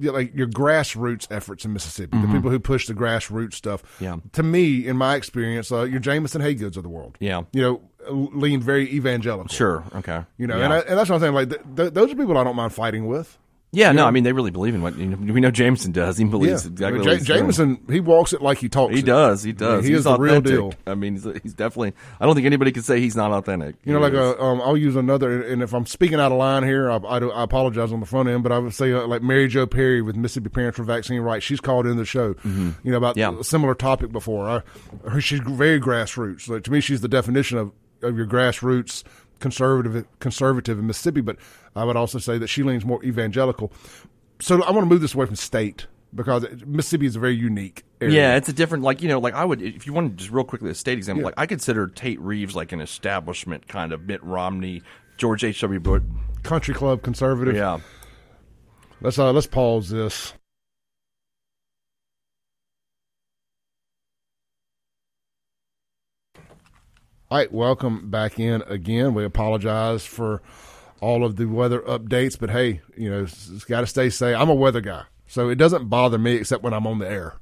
yeah, 0.00 0.12
like 0.12 0.34
your 0.34 0.46
grassroots 0.46 1.26
efforts 1.30 1.64
in 1.64 1.72
Mississippi, 1.72 2.20
the 2.20 2.28
people 2.28 2.50
who 2.50 2.60
push 2.60 2.86
the 2.86 2.94
grassroots 2.94 3.54
stuff. 3.54 3.82
Mm-hmm. 3.82 4.04
Yeah. 4.04 4.16
To 4.32 4.42
me, 4.42 4.86
in 4.86 4.96
my 4.96 5.16
experience, 5.16 5.72
uh, 5.72 5.82
your 5.82 6.00
Jameson 6.00 6.40
Haygoods 6.40 6.76
of 6.76 6.82
the 6.82 6.88
world. 6.88 7.16
Yeah. 7.20 7.42
You 7.52 7.62
know, 7.62 7.80
lean 8.10 8.60
very 8.60 8.88
evangelical. 8.92 9.48
Sure. 9.48 9.84
Okay. 9.96 10.22
You 10.36 10.46
know, 10.46 10.56
yeah. 10.58 10.64
and, 10.64 10.72
I, 10.72 10.78
and 10.80 10.98
that's 10.98 11.08
what 11.10 11.16
I'm 11.16 11.20
saying. 11.22 11.34
Like, 11.34 11.50
th- 11.50 11.62
th- 11.76 11.92
those 11.94 12.12
are 12.12 12.16
people 12.16 12.36
I 12.38 12.44
don't 12.44 12.56
mind 12.56 12.72
fighting 12.72 13.06
with. 13.06 13.38
yeah, 13.70 13.92
no, 13.92 14.06
I 14.06 14.10
mean 14.10 14.24
they 14.24 14.32
really 14.32 14.50
believe 14.50 14.74
in 14.74 14.80
what 14.80 14.96
you 14.96 15.04
know, 15.04 15.32
we 15.34 15.40
know. 15.42 15.50
Jameson 15.50 15.92
does. 15.92 16.16
He 16.16 16.24
believes 16.24 16.64
Yeah. 16.64 16.70
exactly. 16.70 16.86
I 16.86 16.90
mean, 16.90 17.00
what 17.00 17.06
Ja- 17.10 17.16
he's 17.18 17.26
doing. 17.26 17.38
Jameson, 17.40 17.80
he 17.90 18.00
walks 18.00 18.32
it 18.32 18.40
like 18.40 18.56
he 18.56 18.70
talks. 18.70 18.94
He 18.94 19.00
it. 19.00 19.04
does. 19.04 19.42
He 19.42 19.52
does. 19.52 19.84
he 19.84 19.90
he's 19.90 19.98
is 19.98 20.04
the 20.04 20.16
real 20.16 20.40
deal. 20.40 20.72
I 20.86 20.94
mean, 20.94 21.12
he's, 21.16 21.24
he's 21.42 21.52
definitely. 21.52 21.92
I 22.18 22.24
don't 22.24 22.34
think 22.34 22.46
anybody 22.46 22.72
can 22.72 22.82
say 22.82 22.98
he's 22.98 23.14
not 23.14 23.30
authentic. 23.30 23.76
You 23.84 23.92
know, 23.92 23.98
He 23.98 24.04
like 24.04 24.12
is. 24.14 24.18
uh, 24.40 24.42
um, 24.42 24.62
I'll 24.62 24.74
use 24.78 24.96
another, 24.96 25.42
and 25.42 25.62
if 25.62 25.74
I'm 25.74 25.84
speaking 25.84 26.18
out 26.18 26.32
of 26.32 26.38
line 26.38 26.62
here, 26.62 26.90
I, 26.90 26.96
I, 26.96 27.18
I 27.18 27.42
apologize 27.42 27.92
on 27.92 28.00
the 28.00 28.06
front 28.06 28.30
end, 28.30 28.42
but 28.42 28.52
I 28.52 28.58
would 28.58 28.72
say 28.72 28.90
uh, 28.90 29.06
like 29.06 29.20
Mary 29.20 29.48
Jo 29.48 29.66
Perry 29.66 30.00
with 30.00 30.16
Mississippi 30.16 30.48
Parents 30.48 30.78
for 30.78 30.84
Vaccine 30.84 31.20
Rights. 31.20 31.44
She's 31.44 31.60
called 31.60 31.86
in 31.86 31.98
the 31.98 32.06
show, 32.06 32.36
you 32.44 32.74
know, 32.84 32.96
about 32.96 33.16
Mm-hmm. 33.16 33.34
Yeah. 33.34 33.40
a 33.40 33.44
similar 33.44 33.74
topic 33.74 34.12
before. 34.12 34.48
I, 34.48 34.62
her, 35.10 35.20
she's 35.20 35.40
very 35.40 35.78
grassroots. 35.78 36.48
Like, 36.48 36.64
to 36.64 36.72
me, 36.72 36.80
she's 36.80 37.02
the 37.02 37.08
definition 37.08 37.58
of, 37.58 37.72
of 38.02 38.16
your 38.16 38.26
grassroots 38.26 39.04
conservative 39.40 40.04
conservative 40.20 40.78
in 40.78 40.86
Mississippi. 40.86 41.20
But 41.20 41.36
I 41.76 41.84
would 41.84 41.96
also 41.96 42.18
say 42.18 42.38
that 42.38 42.48
she 42.48 42.62
leans 42.62 42.84
more 42.84 43.02
evangelical. 43.04 43.72
So 44.40 44.62
I 44.62 44.70
want 44.70 44.84
to 44.84 44.86
move 44.86 45.00
this 45.00 45.14
away 45.14 45.26
from 45.26 45.36
state 45.36 45.86
because 46.14 46.44
Mississippi 46.66 47.06
is 47.06 47.16
a 47.16 47.18
very 47.20 47.34
unique 47.36 47.84
area. 48.00 48.14
Yeah, 48.14 48.36
it's 48.36 48.48
a 48.48 48.52
different 48.52 48.84
like 48.84 49.02
you 49.02 49.08
know 49.08 49.18
like 49.18 49.34
I 49.34 49.44
would 49.44 49.60
if 49.62 49.86
you 49.86 49.92
wanted 49.92 50.16
just 50.16 50.30
real 50.30 50.44
quickly 50.44 50.70
a 50.70 50.74
state 50.74 50.98
example 50.98 51.24
like 51.24 51.34
I 51.36 51.46
consider 51.46 51.86
Tate 51.88 52.20
Reeves 52.20 52.54
like 52.56 52.72
an 52.72 52.80
establishment 52.80 53.68
kind 53.68 53.92
of 53.92 54.02
Mitt 54.02 54.22
Romney, 54.24 54.82
George 55.16 55.44
H. 55.44 55.60
W. 55.60 55.80
Bush. 55.80 56.02
country 56.42 56.74
club 56.74 57.02
conservative. 57.02 57.56
Yeah, 57.56 57.80
Let's 59.00 59.18
uh, 59.18 59.32
let's 59.32 59.46
pause 59.46 59.90
this. 59.90 60.32
All 67.30 67.36
right, 67.36 67.52
welcome 67.52 68.08
back 68.10 68.40
in 68.40 68.62
again. 68.62 69.12
We 69.12 69.22
apologize 69.22 70.06
for 70.06 70.40
all 71.00 71.26
of 71.26 71.36
the 71.36 71.44
weather 71.44 71.80
updates, 71.80 72.38
but 72.38 72.48
hey, 72.48 72.80
you 72.96 73.10
know, 73.10 73.24
it's, 73.24 73.50
it's 73.50 73.64
got 73.66 73.82
to 73.82 73.86
stay 73.86 74.08
safe. 74.08 74.34
I'm 74.34 74.48
a 74.48 74.54
weather 74.54 74.80
guy, 74.80 75.02
so 75.26 75.50
it 75.50 75.56
doesn't 75.56 75.88
bother 75.90 76.16
me 76.16 76.36
except 76.36 76.62
when 76.62 76.72
I'm 76.72 76.86
on 76.86 76.98
the 77.00 77.08
air. 77.08 77.36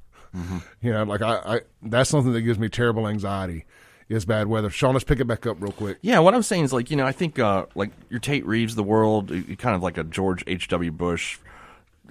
You 0.81 0.91
know, 0.91 1.03
like 1.03 1.21
I, 1.23 1.35
I, 1.37 1.61
that's 1.81 2.09
something 2.11 2.33
that 2.33 2.41
gives 2.41 2.59
me 2.59 2.69
terrible 2.69 3.07
anxiety. 3.07 3.65
Is 4.09 4.23
bad 4.23 4.47
weather. 4.47 4.69
Shaun, 4.69 4.93
let's 4.93 5.03
pick 5.03 5.19
it 5.19 5.25
back 5.25 5.45
up 5.45 5.57
real 5.59 5.71
quick. 5.73 5.97
yeah. 6.01 6.19
What 6.19 6.33
I'm 6.33 6.43
saying 6.43 6.63
is 6.65 6.71
like 6.71 6.91
you 6.91 6.95
know 6.95 7.05
I 7.05 7.11
think 7.11 7.39
uh, 7.39 7.65
like 7.75 7.91
your 8.09 8.19
Tate 8.19 8.45
Reeves 8.45 8.75
the 8.75 8.83
world, 8.83 9.29
kind 9.57 9.75
of 9.75 9.81
like 9.83 9.97
a 9.97 10.03
George 10.03 10.43
H. 10.47 10.67
W. 10.69 10.91
Bush 10.91 11.39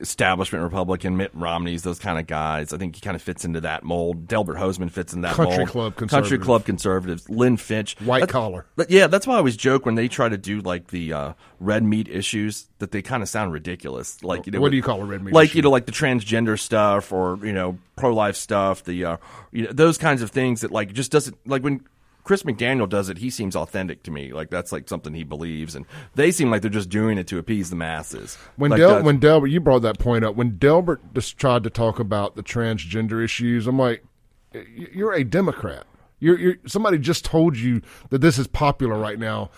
establishment 0.00 0.62
Republican, 0.64 1.16
Mitt 1.16 1.30
Romney's 1.34 1.82
those 1.82 1.98
kind 1.98 2.18
of 2.18 2.26
guys. 2.26 2.72
I 2.72 2.78
think 2.78 2.94
he 2.94 3.00
kind 3.00 3.14
of 3.14 3.22
fits 3.22 3.44
into 3.44 3.60
that 3.62 3.82
mold. 3.84 4.26
Delbert 4.28 4.56
Hosemann 4.56 4.90
fits 4.90 5.12
in 5.12 5.22
that 5.22 5.34
Country 5.34 5.58
mold. 5.58 5.68
club 5.68 5.96
country 5.96 6.38
club 6.38 6.64
conservatives. 6.64 7.28
Lynn 7.28 7.56
Fitch, 7.56 7.96
White 8.00 8.20
That- 8.20 8.28
collar. 8.28 8.66
But 8.76 8.90
yeah, 8.90 9.06
that's 9.06 9.26
why 9.26 9.34
I 9.34 9.38
always 9.38 9.56
joke 9.56 9.86
when 9.86 9.94
they 9.94 10.08
try 10.08 10.28
to 10.28 10.38
do 10.38 10.60
like 10.60 10.88
the 10.88 11.12
uh, 11.12 11.32
red 11.60 11.82
meat 11.82 12.08
issues 12.08 12.66
that 12.78 12.90
they 12.90 13.02
kind 13.02 13.22
of 13.22 13.28
sound 13.28 13.52
ridiculous. 13.52 14.22
Like 14.22 14.46
you 14.46 14.52
know, 14.52 14.60
What 14.60 14.70
do 14.70 14.76
you 14.76 14.82
call 14.82 15.00
a 15.02 15.04
red 15.04 15.22
meat 15.22 15.32
Like 15.34 15.50
issue? 15.50 15.58
you 15.58 15.62
know, 15.62 15.70
like 15.70 15.86
the 15.86 15.92
transgender 15.92 16.58
stuff 16.58 17.12
or 17.12 17.38
you 17.42 17.52
know 17.52 17.78
pro 17.96 18.14
life 18.14 18.36
stuff. 18.36 18.84
The 18.84 19.04
uh, 19.04 19.16
you 19.52 19.64
know 19.64 19.72
those 19.72 19.98
kinds 19.98 20.22
of 20.22 20.30
things 20.30 20.60
that 20.62 20.70
like 20.70 20.92
just 20.92 21.10
doesn't 21.12 21.36
like 21.46 21.62
when. 21.62 21.80
Chris 22.26 22.42
McDaniel 22.42 22.88
does 22.88 23.08
it. 23.08 23.18
He 23.18 23.30
seems 23.30 23.54
authentic 23.54 24.02
to 24.02 24.10
me. 24.10 24.32
Like 24.32 24.50
that's 24.50 24.72
like 24.72 24.88
something 24.88 25.14
he 25.14 25.22
believes, 25.22 25.76
and 25.76 25.86
they 26.16 26.32
seem 26.32 26.50
like 26.50 26.60
they're 26.60 26.68
just 26.68 26.88
doing 26.88 27.18
it 27.18 27.28
to 27.28 27.38
appease 27.38 27.70
the 27.70 27.76
masses. 27.76 28.36
When 28.56 28.72
Like, 28.72 28.80
Del, 28.80 29.04
when 29.04 29.20
Delbert, 29.20 29.48
you 29.50 29.60
brought 29.60 29.82
that 29.82 30.00
point 30.00 30.24
up. 30.24 30.34
When 30.34 30.58
Delbert 30.58 31.14
just 31.14 31.38
tried 31.38 31.62
to 31.62 31.70
talk 31.70 32.00
about 32.00 32.34
the 32.34 32.42
transgender 32.42 33.24
issues, 33.24 33.68
I'm 33.68 33.78
like, 33.78 34.04
you're 34.52 35.12
a 35.12 35.22
Democrat. 35.22 35.86
You're, 36.18 36.36
you're 36.36 36.54
somebody 36.66 36.98
just 36.98 37.24
told 37.24 37.56
you 37.56 37.80
that 38.10 38.22
this 38.22 38.38
is 38.38 38.48
popular 38.48 38.98
right 38.98 39.20
now. 39.20 39.50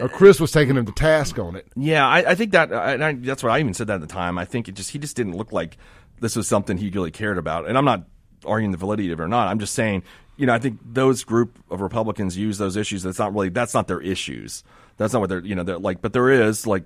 Or 0.00 0.08
Chris 0.08 0.40
was 0.40 0.50
taking 0.50 0.76
him 0.76 0.84
to 0.84 0.92
task 0.92 1.38
on 1.38 1.54
it. 1.54 1.68
Yeah, 1.76 2.08
I, 2.08 2.32
I 2.32 2.34
think 2.34 2.50
that 2.52 2.72
and 2.72 3.04
I, 3.04 3.12
that's 3.12 3.44
what 3.44 3.52
I 3.52 3.60
even 3.60 3.72
said 3.72 3.86
that 3.86 3.94
at 3.94 4.00
the 4.00 4.08
time. 4.08 4.36
I 4.36 4.44
think 4.44 4.68
it 4.68 4.74
just 4.74 4.90
he 4.90 4.98
just 4.98 5.14
didn't 5.14 5.36
look 5.36 5.52
like 5.52 5.78
this 6.20 6.34
was 6.34 6.48
something 6.48 6.76
he 6.76 6.90
really 6.90 7.12
cared 7.12 7.38
about. 7.38 7.68
And 7.68 7.78
I'm 7.78 7.84
not 7.84 8.04
arguing 8.44 8.72
the 8.72 8.78
validity 8.78 9.12
of 9.12 9.20
it 9.20 9.22
or 9.22 9.28
not. 9.28 9.46
I'm 9.46 9.60
just 9.60 9.74
saying, 9.74 10.02
you 10.36 10.46
know, 10.46 10.54
I 10.54 10.58
think 10.58 10.78
those 10.84 11.24
group 11.24 11.58
of 11.70 11.80
Republicans 11.80 12.36
use 12.36 12.58
those 12.58 12.76
issues. 12.76 13.02
That's 13.02 13.18
not 13.18 13.32
really 13.32 13.48
that's 13.48 13.74
not 13.74 13.88
their 13.88 14.00
issues. 14.00 14.64
That's 14.96 15.12
not 15.12 15.20
what 15.20 15.28
they're 15.28 15.44
you 15.44 15.54
know 15.54 15.62
they're 15.62 15.78
like. 15.78 16.02
But 16.02 16.12
there 16.12 16.30
is 16.30 16.66
like 16.66 16.84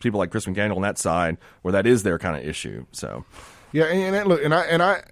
people 0.00 0.18
like 0.18 0.30
Chris 0.30 0.46
McDaniel 0.46 0.76
on 0.76 0.82
that 0.82 0.98
side 0.98 1.38
where 1.62 1.72
that 1.72 1.86
is 1.86 2.02
their 2.02 2.18
kind 2.18 2.36
of 2.36 2.46
issue. 2.48 2.86
So 2.92 3.24
Yeah, 3.72 3.84
and, 3.84 4.14
and 4.14 4.28
look, 4.28 4.42
and 4.42 4.54
I 4.54 4.62
and 4.62 4.82
I, 4.82 5.02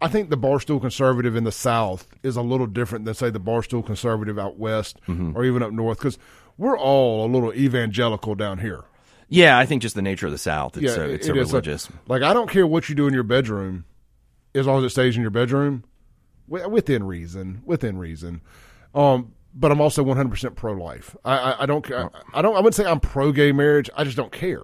I 0.00 0.08
think 0.08 0.30
the 0.30 0.38
barstool 0.38 0.80
conservative 0.80 1.36
in 1.36 1.44
the 1.44 1.52
South 1.52 2.06
is 2.22 2.36
a 2.36 2.42
little 2.42 2.66
different 2.66 3.04
than 3.04 3.14
say 3.14 3.30
the 3.30 3.40
barstool 3.40 3.84
conservative 3.84 4.38
out 4.38 4.58
west 4.58 5.00
mm-hmm. 5.08 5.36
or 5.36 5.44
even 5.44 5.62
up 5.62 5.72
north 5.72 5.98
because 5.98 6.18
we're 6.58 6.78
all 6.78 7.26
a 7.26 7.28
little 7.30 7.52
evangelical 7.54 8.34
down 8.34 8.58
here. 8.58 8.84
yeah, 9.28 9.58
I 9.58 9.64
think 9.64 9.82
just 9.82 9.94
the 9.94 10.02
nature 10.02 10.26
of 10.26 10.32
the 10.32 10.38
South. 10.38 10.76
It's 10.76 10.94
so 10.94 11.04
it- 11.04 11.10
it's 11.10 11.26
it 11.26 11.34
so 11.34 11.40
is 11.40 11.50
a- 11.50 11.52
religious. 11.52 11.88
like 12.08 12.22
I 12.22 12.32
don't 12.32 12.50
care 12.50 12.66
what 12.66 12.88
you 12.88 12.94
do 12.94 13.06
in 13.06 13.14
your 13.14 13.22
bedroom, 13.22 13.84
as 14.54 14.66
long 14.66 14.78
as 14.78 14.84
it 14.84 14.90
stays 14.90 15.16
in 15.16 15.22
your 15.22 15.30
bedroom, 15.30 15.84
within 16.52 17.04
reason. 17.04 17.62
Within 17.64 17.98
reason. 17.98 18.40
Um, 18.94 19.32
but 19.54 19.70
I'm 19.70 19.80
also 19.80 20.02
100 20.02 20.30
percent 20.30 20.54
pro 20.56 20.72
life. 20.72 21.16
I, 21.24 21.36
I 21.38 21.62
I 21.62 21.66
don't 21.66 21.84
care. 21.84 22.10
I 22.32 22.42
don't. 22.42 22.54
I 22.54 22.58
wouldn't 22.58 22.74
say 22.74 22.84
I'm 22.86 23.00
pro 23.00 23.32
gay 23.32 23.52
marriage. 23.52 23.90
I 23.96 24.04
just 24.04 24.16
don't 24.16 24.32
care. 24.32 24.62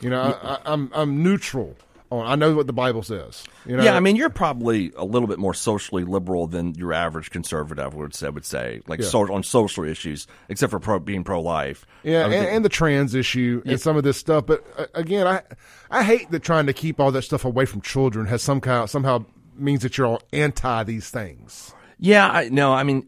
You 0.00 0.10
know, 0.10 0.20
I, 0.20 0.54
I, 0.54 0.60
I'm 0.66 0.90
I'm 0.94 1.22
neutral. 1.22 1.76
on. 2.10 2.26
I 2.26 2.34
know 2.34 2.54
what 2.54 2.66
the 2.66 2.72
Bible 2.72 3.02
says. 3.02 3.42
You 3.66 3.76
know? 3.76 3.82
Yeah, 3.82 3.96
I 3.96 4.00
mean, 4.00 4.16
you're 4.16 4.30
probably 4.30 4.92
a 4.96 5.04
little 5.04 5.26
bit 5.26 5.38
more 5.38 5.54
socially 5.54 6.04
liberal 6.04 6.46
than 6.46 6.74
your 6.74 6.92
average 6.92 7.30
conservative 7.30 7.94
would 7.94 8.14
say, 8.14 8.28
would 8.28 8.44
say 8.44 8.82
like 8.86 9.00
Yeah. 9.00 9.06
so, 9.06 9.32
on 9.32 9.42
social 9.42 9.84
issues, 9.84 10.26
except 10.48 10.70
for 10.70 10.78
pro, 10.78 10.98
being 10.98 11.24
pro 11.24 11.40
life. 11.40 11.86
Yeah, 12.02 12.26
and, 12.26 12.34
and 12.34 12.64
the 12.64 12.68
trans 12.68 13.14
issue 13.14 13.62
and 13.66 13.80
some 13.80 13.96
of 13.96 14.04
this 14.04 14.18
stuff. 14.18 14.46
But 14.46 14.64
uh, 14.76 14.86
again, 14.94 15.26
I 15.26 15.42
I 15.90 16.02
hate 16.04 16.30
that 16.30 16.42
trying 16.42 16.66
to 16.66 16.72
keep 16.72 17.00
all 17.00 17.10
that 17.12 17.22
stuff 17.22 17.44
away 17.44 17.64
from 17.64 17.80
children 17.80 18.26
has 18.26 18.42
some 18.42 18.60
kind 18.60 18.88
somehow 18.88 19.24
means 19.56 19.82
that 19.82 19.98
you're 19.98 20.06
all 20.06 20.22
anti 20.32 20.82
these 20.84 21.10
things. 21.10 21.72
Yeah, 21.98 22.28
I 22.28 22.48
no, 22.48 22.72
I 22.72 22.82
mean, 22.82 23.04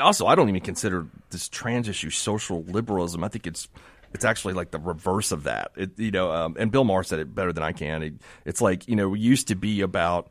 also 0.00 0.26
I 0.26 0.34
don't 0.34 0.48
even 0.48 0.60
consider 0.60 1.06
this 1.30 1.48
trans 1.48 1.88
issue 1.88 2.10
social 2.10 2.62
liberalism. 2.64 3.24
I 3.24 3.28
think 3.28 3.46
it's 3.46 3.68
it's 4.14 4.24
actually 4.24 4.54
like 4.54 4.70
the 4.70 4.78
reverse 4.78 5.32
of 5.32 5.44
that. 5.44 5.72
It, 5.76 5.98
you 5.98 6.10
know, 6.10 6.30
um, 6.30 6.56
and 6.58 6.70
Bill 6.70 6.84
Maher 6.84 7.02
said 7.02 7.18
it 7.18 7.34
better 7.34 7.52
than 7.52 7.62
I 7.62 7.72
can. 7.72 8.02
It, 8.02 8.14
it's 8.44 8.60
like 8.60 8.88
you 8.88 8.96
know, 8.96 9.08
we 9.08 9.20
used 9.20 9.48
to 9.48 9.54
be 9.54 9.80
about. 9.80 10.30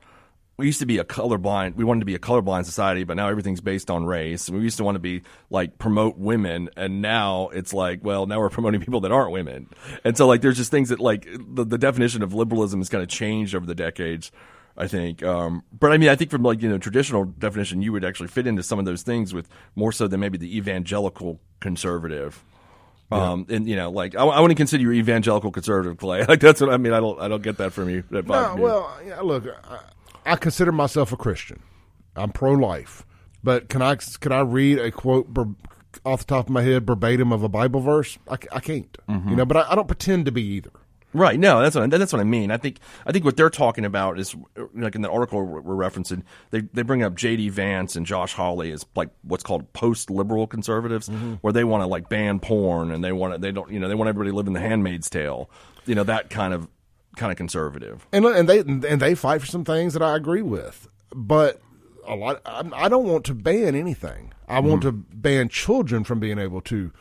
We 0.58 0.68
used 0.68 0.80
to 0.80 0.86
be 0.86 1.00
a 1.00 1.04
colorblind. 1.04 1.76
We 1.76 1.84
wanted 1.84 2.02
to 2.02 2.06
be 2.06 2.14
a 2.14 2.20
colorblind 2.20 2.66
society, 2.66 3.04
but 3.04 3.16
now 3.16 3.30
everything's 3.30 3.62
based 3.62 3.90
on 3.90 4.06
race. 4.06 4.48
We 4.48 4.60
used 4.60 4.78
to 4.78 4.84
want 4.84 4.94
to 4.94 5.00
be 5.00 5.24
like 5.50 5.80
promote 5.80 6.20
women, 6.20 6.70
and 6.78 7.02
now 7.02 7.50
it's 7.50 7.74
like, 7.74 8.04
well, 8.04 8.28
now 8.28 8.40
we're 8.40 8.50
promoting 8.50 8.80
people 8.80 9.00
that 9.02 9.12
aren't 9.12 9.32
women. 9.32 9.70
And 10.04 10.16
so, 10.16 10.28
like, 10.28 10.42
there's 10.42 10.58
just 10.58 10.70
things 10.70 10.90
that 10.90 11.00
like 11.00 11.26
the, 11.26 11.64
the 11.64 11.80
definition 11.80 12.22
of 12.22 12.36
liberalism 12.36 12.80
has 12.80 12.90
kind 12.90 13.02
of 13.02 13.10
changed 13.10 13.56
over 13.56 13.66
the 13.66 13.74
decades. 13.74 14.32
I 14.78 14.88
think. 14.88 15.24
Um, 15.24 15.64
but 15.78 15.92
I 15.92 15.98
mean, 15.98 16.10
I 16.10 16.16
think 16.16 16.32
from 16.32 16.44
like 16.44 16.62
you 16.62 16.70
know 16.70 16.78
traditional 16.78 17.26
definition, 17.26 17.82
you 17.82 17.92
would 17.92 18.06
actually 18.06 18.30
fit 18.30 18.48
into 18.48 18.64
some 18.64 18.80
of 18.80 18.86
those 18.86 19.04
things 19.04 19.34
with 19.34 19.50
more 19.76 19.92
so 19.92 20.08
than 20.08 20.20
maybe 20.20 20.38
the 20.38 20.58
evangelical 20.58 21.40
conservative. 21.60 22.44
Um, 23.12 23.46
and 23.50 23.68
you 23.68 23.76
know, 23.76 23.92
like 23.92 24.16
I, 24.16 24.24
I 24.24 24.40
wouldn't 24.40 24.58
consider 24.58 24.84
you 24.84 24.94
evangelical 24.94 25.52
conservative, 25.52 25.98
Clay. 25.98 26.26
Like 26.28 26.40
that's 26.40 26.62
what 26.62 26.70
I 26.72 26.78
mean. 26.78 26.94
I 26.94 27.02
don't, 27.02 27.20
I 27.20 27.28
don't 27.28 27.44
get 27.44 27.58
that 27.58 27.74
from 27.74 27.90
you. 27.90 28.04
That 28.10 28.26
No, 28.26 28.56
well, 28.58 28.98
yeah, 29.06 29.20
look, 29.20 29.46
I, 30.26 30.32
I 30.32 30.36
consider 30.38 30.72
myself 30.72 31.12
a 31.12 31.18
Christian. 31.18 31.62
I'm 32.16 32.32
pro 32.32 32.54
life, 32.54 33.06
but 33.44 33.68
can 33.68 33.82
I 33.82 33.96
can 33.96 34.32
I 34.32 34.42
read 34.42 34.80
a 34.80 34.92
quote 34.92 35.28
off 36.06 36.22
the 36.22 36.26
top 36.26 36.48
of 36.48 36.52
my 36.52 36.62
head 36.62 36.88
verbatim 36.88 37.34
of 37.34 37.44
a 37.44 37.50
Bible 37.50 37.82
verse? 37.82 38.18
I, 38.30 38.38
I 38.52 38.60
can't. 38.62 38.98
You 39.30 39.36
know, 39.36 39.46
but 39.46 39.58
I, 39.58 39.72
I 39.72 39.76
don't 39.76 39.88
pretend 39.88 40.26
to 40.28 40.32
be 40.32 40.44
either. 40.44 40.72
Right. 41.14 41.40
No, 41.40 41.62
that's 41.62 41.76
what 41.76 41.84
I, 41.84 41.98
that's 41.98 42.14
what 42.14 42.20
I 42.22 42.26
mean. 42.26 42.52
I 42.52 42.58
think 42.58 42.80
I 43.06 43.12
think 43.12 43.26
what 43.26 43.36
they're 43.36 43.50
talking 43.50 43.84
about 43.84 44.18
is 44.18 44.36
like 44.74 44.96
in 44.96 45.02
the 45.02 45.10
article 45.10 45.44
we're 45.44 45.62
referencing. 45.62 46.24
They 46.52 46.62
they 46.62 46.84
bring 46.84 47.04
up 47.04 47.16
J.D. 47.16 47.50
Vance 47.50 47.96
and 47.96 48.06
Josh 48.06 48.34
Hawley 48.34 48.72
as 48.72 48.86
like 48.96 49.10
what's 49.24 49.44
called 49.44 49.72
post 49.74 50.10
liberal 50.10 50.48
conservatives, 50.48 51.10
mm-hmm. 51.10 51.34
where 51.36 51.52
they 51.52 51.64
want 51.64 51.82
to 51.82 51.88
like 51.88 52.08
ban 52.08 52.40
porn 52.40 52.92
and 52.92 53.04
they 53.04 53.12
want 53.12 53.34
to 53.34 53.40
they 53.40 53.52
don't 53.52 53.70
you 53.72 53.80
know 53.80 53.90
they 53.90 53.96
want 53.96 54.08
everybody 54.08 54.32
to 54.32 54.36
live 54.36 54.48
in 54.48 54.54
the 54.54 54.62
Handmaid's 54.62 55.10
Tale. 55.10 55.50
You 55.86 55.96
know 55.96 56.04
that 56.04 56.30
kind 56.30 56.54
of 56.54 56.70
kind 57.18 57.32
of 57.32 57.38
conservative. 57.38 58.08
and 58.14 58.26
and 58.26 58.48
they 58.48 58.60
and 58.60 59.02
they 59.02 59.16
fight 59.16 59.42
for 59.42 59.48
some 59.48 59.66
things 59.66 59.94
that 59.94 60.02
I 60.02 60.16
agree 60.16 60.42
with, 60.42 60.88
but 61.14 61.62
a 62.08 62.16
lot 62.16 62.42
I, 62.46 62.70
I 62.74 62.90
don't 62.90 63.06
want 63.06 63.26
to 63.26 63.34
ban 63.34 63.76
anything. 63.76 64.34
I 64.48 64.60
want 64.60 64.84
mm-hmm. 64.84 65.02
to 65.02 65.16
ban 65.16 65.50
children 65.50 66.04
from 66.04 66.20
being 66.20 66.40
able 66.40 66.62
to 66.62 66.92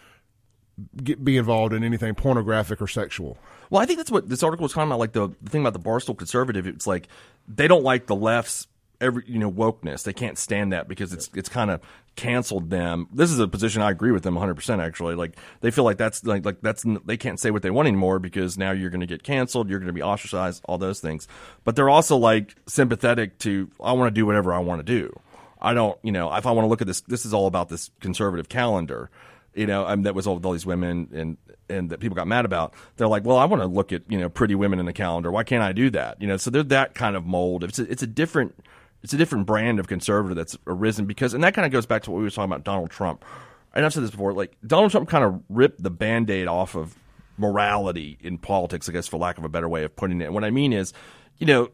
get 1.02 1.24
be 1.24 1.36
involved 1.36 1.72
in 1.72 1.84
anything 1.84 2.14
pornographic 2.14 2.80
or 2.80 2.86
sexual. 2.86 3.38
Well, 3.70 3.80
I 3.80 3.86
think 3.86 3.98
that's 3.98 4.10
what 4.10 4.28
this 4.28 4.42
article 4.42 4.64
was 4.64 4.72
talking 4.72 4.88
about. 4.88 4.98
Like 4.98 5.12
the, 5.12 5.28
the 5.40 5.50
thing 5.50 5.62
about 5.62 5.72
the 5.72 5.80
Barstool 5.88 6.18
conservative, 6.18 6.66
it's 6.66 6.86
like 6.86 7.08
they 7.48 7.68
don't 7.68 7.84
like 7.84 8.06
the 8.06 8.16
left's 8.16 8.66
every 9.00 9.24
you 9.26 9.38
know 9.38 9.50
wokeness. 9.50 10.02
They 10.02 10.12
can't 10.12 10.36
stand 10.36 10.72
that 10.72 10.88
because 10.88 11.12
it's 11.12 11.30
it's 11.34 11.48
kind 11.48 11.70
of 11.70 11.80
canceled 12.16 12.70
them. 12.70 13.06
This 13.12 13.30
is 13.30 13.38
a 13.38 13.48
position 13.48 13.80
I 13.80 13.90
agree 13.90 14.10
with 14.10 14.24
them 14.24 14.34
100 14.34 14.54
percent 14.54 14.80
actually. 14.80 15.14
Like 15.14 15.36
they 15.60 15.70
feel 15.70 15.84
like 15.84 15.96
that's 15.96 16.24
like 16.24 16.44
like 16.44 16.60
that's 16.60 16.84
they 17.04 17.16
can't 17.16 17.38
say 17.38 17.50
what 17.50 17.62
they 17.62 17.70
want 17.70 17.88
anymore 17.88 18.18
because 18.18 18.58
now 18.58 18.72
you're 18.72 18.90
going 18.90 19.00
to 19.00 19.06
get 19.06 19.22
canceled, 19.22 19.70
you're 19.70 19.78
going 19.78 19.86
to 19.86 19.92
be 19.92 20.02
ostracized, 20.02 20.62
all 20.66 20.76
those 20.76 21.00
things. 21.00 21.28
But 21.64 21.76
they're 21.76 21.90
also 21.90 22.16
like 22.16 22.56
sympathetic 22.66 23.38
to 23.40 23.70
I 23.82 23.92
want 23.92 24.08
to 24.08 24.18
do 24.18 24.26
whatever 24.26 24.52
I 24.52 24.58
want 24.58 24.84
to 24.84 24.84
do. 24.84 25.18
I 25.62 25.74
don't, 25.74 25.98
you 26.02 26.10
know, 26.10 26.34
if 26.34 26.46
I 26.46 26.52
want 26.52 26.64
to 26.64 26.70
look 26.70 26.80
at 26.80 26.86
this, 26.86 27.02
this 27.02 27.26
is 27.26 27.34
all 27.34 27.46
about 27.46 27.68
this 27.68 27.90
conservative 28.00 28.48
calendar 28.48 29.10
you 29.54 29.66
know, 29.66 29.86
um, 29.86 30.02
that 30.02 30.14
was 30.14 30.26
all, 30.26 30.36
with 30.36 30.44
all 30.44 30.52
these 30.52 30.66
women 30.66 31.08
and 31.12 31.36
and 31.70 31.90
that 31.90 32.00
people 32.00 32.16
got 32.16 32.26
mad 32.26 32.44
about. 32.44 32.74
They're 32.96 33.08
like, 33.08 33.24
well, 33.24 33.38
I 33.38 33.44
want 33.46 33.62
to 33.62 33.68
look 33.68 33.92
at 33.92 34.02
you 34.08 34.18
know 34.18 34.28
pretty 34.28 34.54
women 34.54 34.78
in 34.78 34.86
the 34.86 34.92
calendar. 34.92 35.30
Why 35.30 35.44
can't 35.44 35.62
I 35.62 35.72
do 35.72 35.90
that? 35.90 36.20
You 36.20 36.28
know, 36.28 36.36
so 36.36 36.50
they're 36.50 36.62
that 36.64 36.94
kind 36.94 37.16
of 37.16 37.24
mold. 37.24 37.64
It's 37.64 37.78
a, 37.78 37.90
it's 37.90 38.02
a 38.02 38.06
different 38.06 38.54
it's 39.02 39.14
a 39.14 39.16
different 39.16 39.46
brand 39.46 39.80
of 39.80 39.88
conservative 39.88 40.36
that's 40.36 40.58
arisen 40.66 41.06
because, 41.06 41.32
and 41.34 41.42
that 41.42 41.54
kind 41.54 41.64
of 41.64 41.72
goes 41.72 41.86
back 41.86 42.02
to 42.02 42.10
what 42.10 42.18
we 42.18 42.24
were 42.24 42.30
talking 42.30 42.52
about 42.52 42.64
Donald 42.64 42.90
Trump. 42.90 43.24
And 43.72 43.84
I've 43.84 43.94
said 43.94 44.02
this 44.02 44.10
before, 44.10 44.32
like 44.32 44.56
Donald 44.66 44.90
Trump 44.90 45.08
kind 45.08 45.24
of 45.24 45.42
ripped 45.48 45.82
the 45.82 45.90
band 45.90 46.28
aid 46.28 46.48
off 46.48 46.74
of 46.74 46.94
morality 47.38 48.18
in 48.20 48.36
politics, 48.36 48.88
I 48.88 48.92
guess, 48.92 49.08
for 49.08 49.16
lack 49.16 49.38
of 49.38 49.44
a 49.44 49.48
better 49.48 49.68
way 49.68 49.84
of 49.84 49.96
putting 49.96 50.20
it. 50.20 50.26
And 50.26 50.34
what 50.34 50.44
I 50.44 50.50
mean 50.50 50.72
is, 50.72 50.92
you 51.38 51.46
know, 51.46 51.70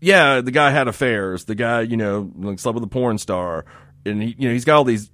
yeah, 0.00 0.40
the 0.40 0.52
guy 0.52 0.70
had 0.70 0.88
affairs. 0.88 1.44
The 1.44 1.54
guy, 1.54 1.82
you 1.82 1.96
know, 1.96 2.30
like 2.36 2.58
slept 2.58 2.74
with 2.74 2.84
a 2.84 2.88
porn 2.88 3.18
star, 3.18 3.66
and 4.06 4.22
he, 4.22 4.34
you 4.38 4.48
know, 4.48 4.54
he's 4.54 4.64
got 4.64 4.76
all 4.76 4.84
these 4.84 5.10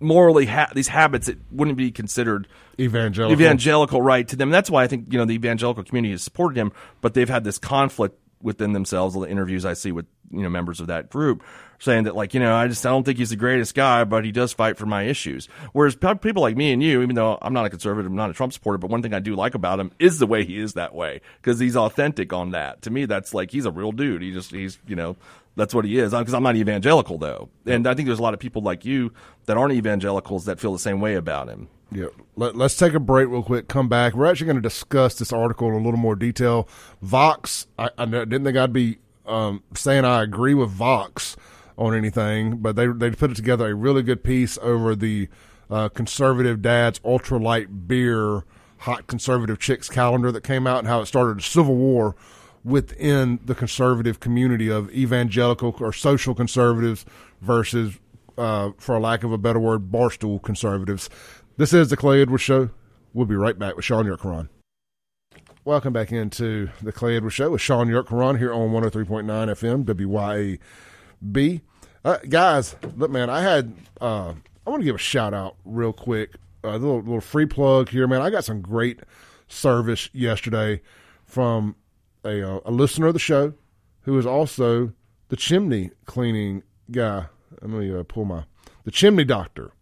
morally 0.00 0.46
ha- 0.46 0.70
these 0.74 0.88
habits 0.88 1.26
that 1.26 1.38
wouldn't 1.50 1.76
be 1.76 1.90
considered 1.90 2.48
Evangelical. 2.78 3.32
evangelical 3.40 4.02
right 4.02 4.26
to 4.28 4.36
them. 4.36 4.50
That's 4.50 4.70
why 4.70 4.84
I 4.84 4.86
think 4.86 5.12
you 5.12 5.18
know 5.18 5.24
the 5.24 5.34
evangelical 5.34 5.84
community 5.84 6.12
has 6.12 6.22
supported 6.22 6.58
him, 6.58 6.72
but 7.00 7.14
they've 7.14 7.28
had 7.28 7.44
this 7.44 7.58
conflict 7.58 8.18
within 8.42 8.72
themselves. 8.72 9.14
All 9.14 9.22
the 9.22 9.30
interviews 9.30 9.64
I 9.64 9.72
see 9.72 9.92
with 9.92 10.06
you 10.30 10.42
know 10.42 10.48
members 10.50 10.80
of 10.80 10.88
that 10.88 11.08
group 11.10 11.42
saying 11.78 12.04
that 12.04 12.14
like 12.16 12.34
you 12.34 12.40
know 12.40 12.54
I 12.54 12.68
just 12.68 12.84
I 12.84 12.90
don't 12.90 13.04
think 13.04 13.18
he's 13.18 13.30
the 13.30 13.36
greatest 13.36 13.74
guy, 13.74 14.04
but 14.04 14.24
he 14.24 14.32
does 14.32 14.52
fight 14.52 14.76
for 14.76 14.86
my 14.86 15.04
issues. 15.04 15.48
Whereas 15.72 15.96
people 15.96 16.42
like 16.42 16.56
me 16.56 16.72
and 16.72 16.82
you, 16.82 17.02
even 17.02 17.14
though 17.14 17.38
I'm 17.40 17.52
not 17.52 17.66
a 17.66 17.70
conservative, 17.70 18.10
I'm 18.10 18.16
not 18.16 18.30
a 18.30 18.34
Trump 18.34 18.52
supporter, 18.52 18.78
but 18.78 18.90
one 18.90 19.02
thing 19.02 19.14
I 19.14 19.20
do 19.20 19.34
like 19.34 19.54
about 19.54 19.80
him 19.80 19.92
is 19.98 20.18
the 20.18 20.26
way 20.26 20.44
he 20.44 20.58
is 20.58 20.74
that 20.74 20.94
way 20.94 21.20
because 21.40 21.58
he's 21.58 21.76
authentic 21.76 22.32
on 22.32 22.50
that. 22.50 22.82
To 22.82 22.90
me, 22.90 23.04
that's 23.04 23.34
like 23.34 23.50
he's 23.50 23.66
a 23.66 23.70
real 23.70 23.92
dude. 23.92 24.22
He 24.22 24.32
just 24.32 24.50
he's 24.50 24.78
you 24.86 24.96
know 24.96 25.16
that's 25.56 25.74
what 25.74 25.84
he 25.84 25.98
is. 25.98 26.12
Because 26.12 26.34
I'm 26.34 26.42
not 26.42 26.56
evangelical 26.56 27.18
though, 27.18 27.48
and 27.66 27.86
I 27.86 27.94
think 27.94 28.06
there's 28.06 28.18
a 28.18 28.22
lot 28.22 28.34
of 28.34 28.40
people 28.40 28.62
like 28.62 28.84
you 28.84 29.12
that 29.46 29.56
aren't 29.56 29.74
evangelicals 29.74 30.44
that 30.46 30.60
feel 30.60 30.72
the 30.72 30.78
same 30.78 31.00
way 31.00 31.14
about 31.14 31.48
him. 31.48 31.68
Yeah. 31.92 32.06
Let, 32.34 32.56
us 32.56 32.76
take 32.76 32.94
a 32.94 33.00
break 33.00 33.28
real 33.28 33.44
quick. 33.44 33.68
Come 33.68 33.88
back. 33.88 34.14
We're 34.14 34.26
actually 34.26 34.46
going 34.46 34.56
to 34.56 34.62
discuss 34.62 35.14
this 35.14 35.32
article 35.32 35.68
in 35.68 35.74
a 35.74 35.78
little 35.78 35.98
more 35.98 36.16
detail. 36.16 36.68
Vox. 37.00 37.68
I, 37.78 37.90
I 37.96 38.06
didn't 38.06 38.44
think 38.44 38.56
I'd 38.56 38.72
be 38.72 38.98
um, 39.24 39.62
saying 39.74 40.04
I 40.04 40.22
agree 40.22 40.54
with 40.54 40.70
Vox 40.70 41.36
on 41.78 41.94
anything, 41.94 42.58
but 42.58 42.76
they 42.76 42.86
they 42.86 43.10
put 43.10 43.30
it 43.30 43.36
together 43.36 43.66
a 43.66 43.74
really 43.74 44.02
good 44.02 44.22
piece 44.24 44.58
over 44.62 44.94
the 44.94 45.28
uh, 45.70 45.88
conservative 45.88 46.62
dads 46.62 47.00
Ultra 47.04 47.38
Right 47.38 47.88
beer 47.88 48.44
hot 48.78 49.06
conservative 49.06 49.58
chicks 49.58 49.88
calendar 49.88 50.30
that 50.32 50.42
came 50.44 50.66
out 50.66 50.80
and 50.80 50.88
how 50.88 51.00
it 51.00 51.06
started 51.06 51.38
a 51.38 51.42
civil 51.42 51.74
war 51.76 52.14
within 52.64 53.38
the 53.44 53.54
conservative 53.54 54.20
community 54.20 54.68
of 54.68 54.90
evangelical 54.90 55.74
or 55.80 55.92
social 55.92 56.34
conservatives 56.34 57.04
versus, 57.40 57.98
uh, 58.36 58.70
for 58.76 58.98
lack 58.98 59.22
of 59.22 59.32
a 59.32 59.38
better 59.38 59.60
word, 59.60 59.90
barstool 59.90 60.42
conservatives. 60.42 61.08
This 61.56 61.72
is 61.72 61.88
the 61.90 61.96
Clay 61.96 62.20
Edwards 62.20 62.42
Show. 62.42 62.70
We'll 63.14 63.26
be 63.26 63.36
right 63.36 63.58
back 63.58 63.76
with 63.76 63.84
Shaun 63.84 64.04
Yurtkuran. 64.04 64.48
Welcome 65.64 65.92
back 65.92 66.12
into 66.12 66.68
the 66.82 66.92
Clay 66.92 67.16
Edwards 67.16 67.34
Show 67.34 67.50
with 67.50 67.60
Shaun 67.60 67.88
Yurtkuran 67.88 68.38
here 68.38 68.52
on 68.52 68.70
103.9 68.70 69.24
FM, 69.24 69.84
WYAB. 71.24 71.60
Uh, 72.04 72.18
guys, 72.28 72.76
look, 72.96 73.10
man, 73.10 73.28
I 73.30 73.42
had, 73.42 73.74
uh, 74.00 74.34
I 74.66 74.70
want 74.70 74.80
to 74.80 74.84
give 74.84 74.94
a 74.94 74.98
shout 74.98 75.34
out 75.34 75.56
real 75.64 75.92
quick. 75.92 76.34
A 76.62 76.72
little, 76.72 76.98
little 76.98 77.20
free 77.20 77.46
plug 77.46 77.88
here, 77.88 78.06
man. 78.06 78.22
I 78.22 78.30
got 78.30 78.44
some 78.44 78.60
great 78.60 79.00
service 79.48 80.08
yesterday 80.12 80.80
from 81.24 81.76
a, 82.24 82.56
uh, 82.56 82.60
a 82.64 82.70
listener 82.70 83.06
of 83.06 83.12
the 83.12 83.20
show 83.20 83.54
who 84.02 84.18
is 84.18 84.26
also 84.26 84.92
the 85.28 85.36
chimney 85.36 85.90
cleaning 86.04 86.62
guy. 86.90 87.26
Let 87.60 87.70
me 87.70 87.94
uh, 87.94 88.02
pull 88.04 88.24
my, 88.24 88.44
the 88.84 88.90
chimney 88.90 89.24
doctor. 89.24 89.72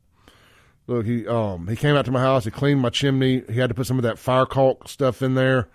Look, 0.87 1.07
he 1.07 1.27
um 1.27 1.69
he 1.69 1.77
came 1.77 1.97
out 1.97 2.05
to 2.05 2.11
my 2.11 2.21
house. 2.21 2.45
He 2.45 2.51
cleaned 2.51 2.81
my 2.81 2.91
chimney. 2.91 3.43
He 3.49 3.59
had 3.59 3.69
to 3.69 3.75
put 3.75 3.87
some 3.87 3.99
of 3.99 4.03
that 4.03 4.19
fire 4.19 4.45
caulk 4.45 4.89
stuff 4.89 5.23
in 5.23 5.35
there. 5.35 5.69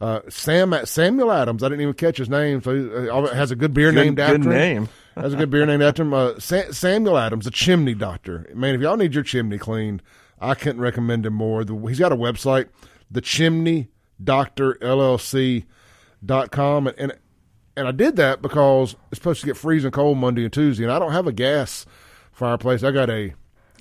Uh, 0.00 0.20
Sam 0.28 0.74
Samuel 0.84 1.32
Adams. 1.32 1.62
I 1.62 1.68
didn't 1.68 1.80
even 1.80 1.94
catch 1.94 2.18
his 2.18 2.28
name. 2.28 2.60
So 2.62 2.74
he 3.02 3.08
uh, 3.08 3.32
has 3.34 3.50
a 3.50 3.56
good 3.56 3.72
beer 3.72 3.92
Good- 3.92 4.04
named 4.04 4.16
good 4.16 4.22
after 4.22 4.36
him. 4.36 4.48
name. 4.50 4.88
Has 5.16 5.32
a 5.32 5.36
good 5.38 5.48
beer 5.48 5.64
named 5.64 5.82
after 5.82 6.02
him. 6.02 6.12
Uh, 6.12 6.38
Sa- 6.38 6.70
Samuel 6.72 7.16
Adams, 7.16 7.46
the 7.46 7.50
chimney 7.50 7.94
doctor. 7.94 8.46
Man, 8.54 8.74
if 8.74 8.82
y'all 8.82 8.98
need 8.98 9.14
your 9.14 9.22
chimney 9.24 9.56
cleaned, 9.56 10.02
I 10.38 10.54
couldn't 10.54 10.82
recommend 10.82 11.24
him 11.24 11.32
more. 11.32 11.64
The, 11.64 11.74
he's 11.88 11.98
got 11.98 12.12
a 12.12 12.16
website, 12.16 12.66
the 13.10 13.22
Chimney 13.22 13.88
Doctor 14.22 14.74
LLC 14.82 15.64
dot 16.22 16.50
com, 16.50 16.86
and, 16.86 16.98
and 16.98 17.12
and 17.78 17.88
I 17.88 17.92
did 17.92 18.16
that 18.16 18.42
because 18.42 18.94
it's 19.10 19.18
supposed 19.18 19.40
to 19.40 19.46
get 19.46 19.56
freezing 19.56 19.90
cold 19.90 20.18
Monday 20.18 20.44
and 20.44 20.52
Tuesday, 20.52 20.84
and 20.84 20.92
I 20.92 20.98
don't 20.98 21.12
have 21.12 21.26
a 21.26 21.32
gas 21.32 21.86
fireplace. 22.32 22.82
I 22.82 22.90
got 22.90 23.08
a 23.08 23.32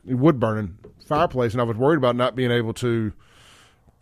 wood 0.05 0.39
burning 0.39 0.77
fireplace, 1.05 1.51
and 1.51 1.59
I 1.59 1.65
was 1.65 1.75
worried 1.75 1.97
about 1.97 2.15
not 2.15 2.35
being 2.37 2.51
able 2.51 2.73
to, 2.75 3.11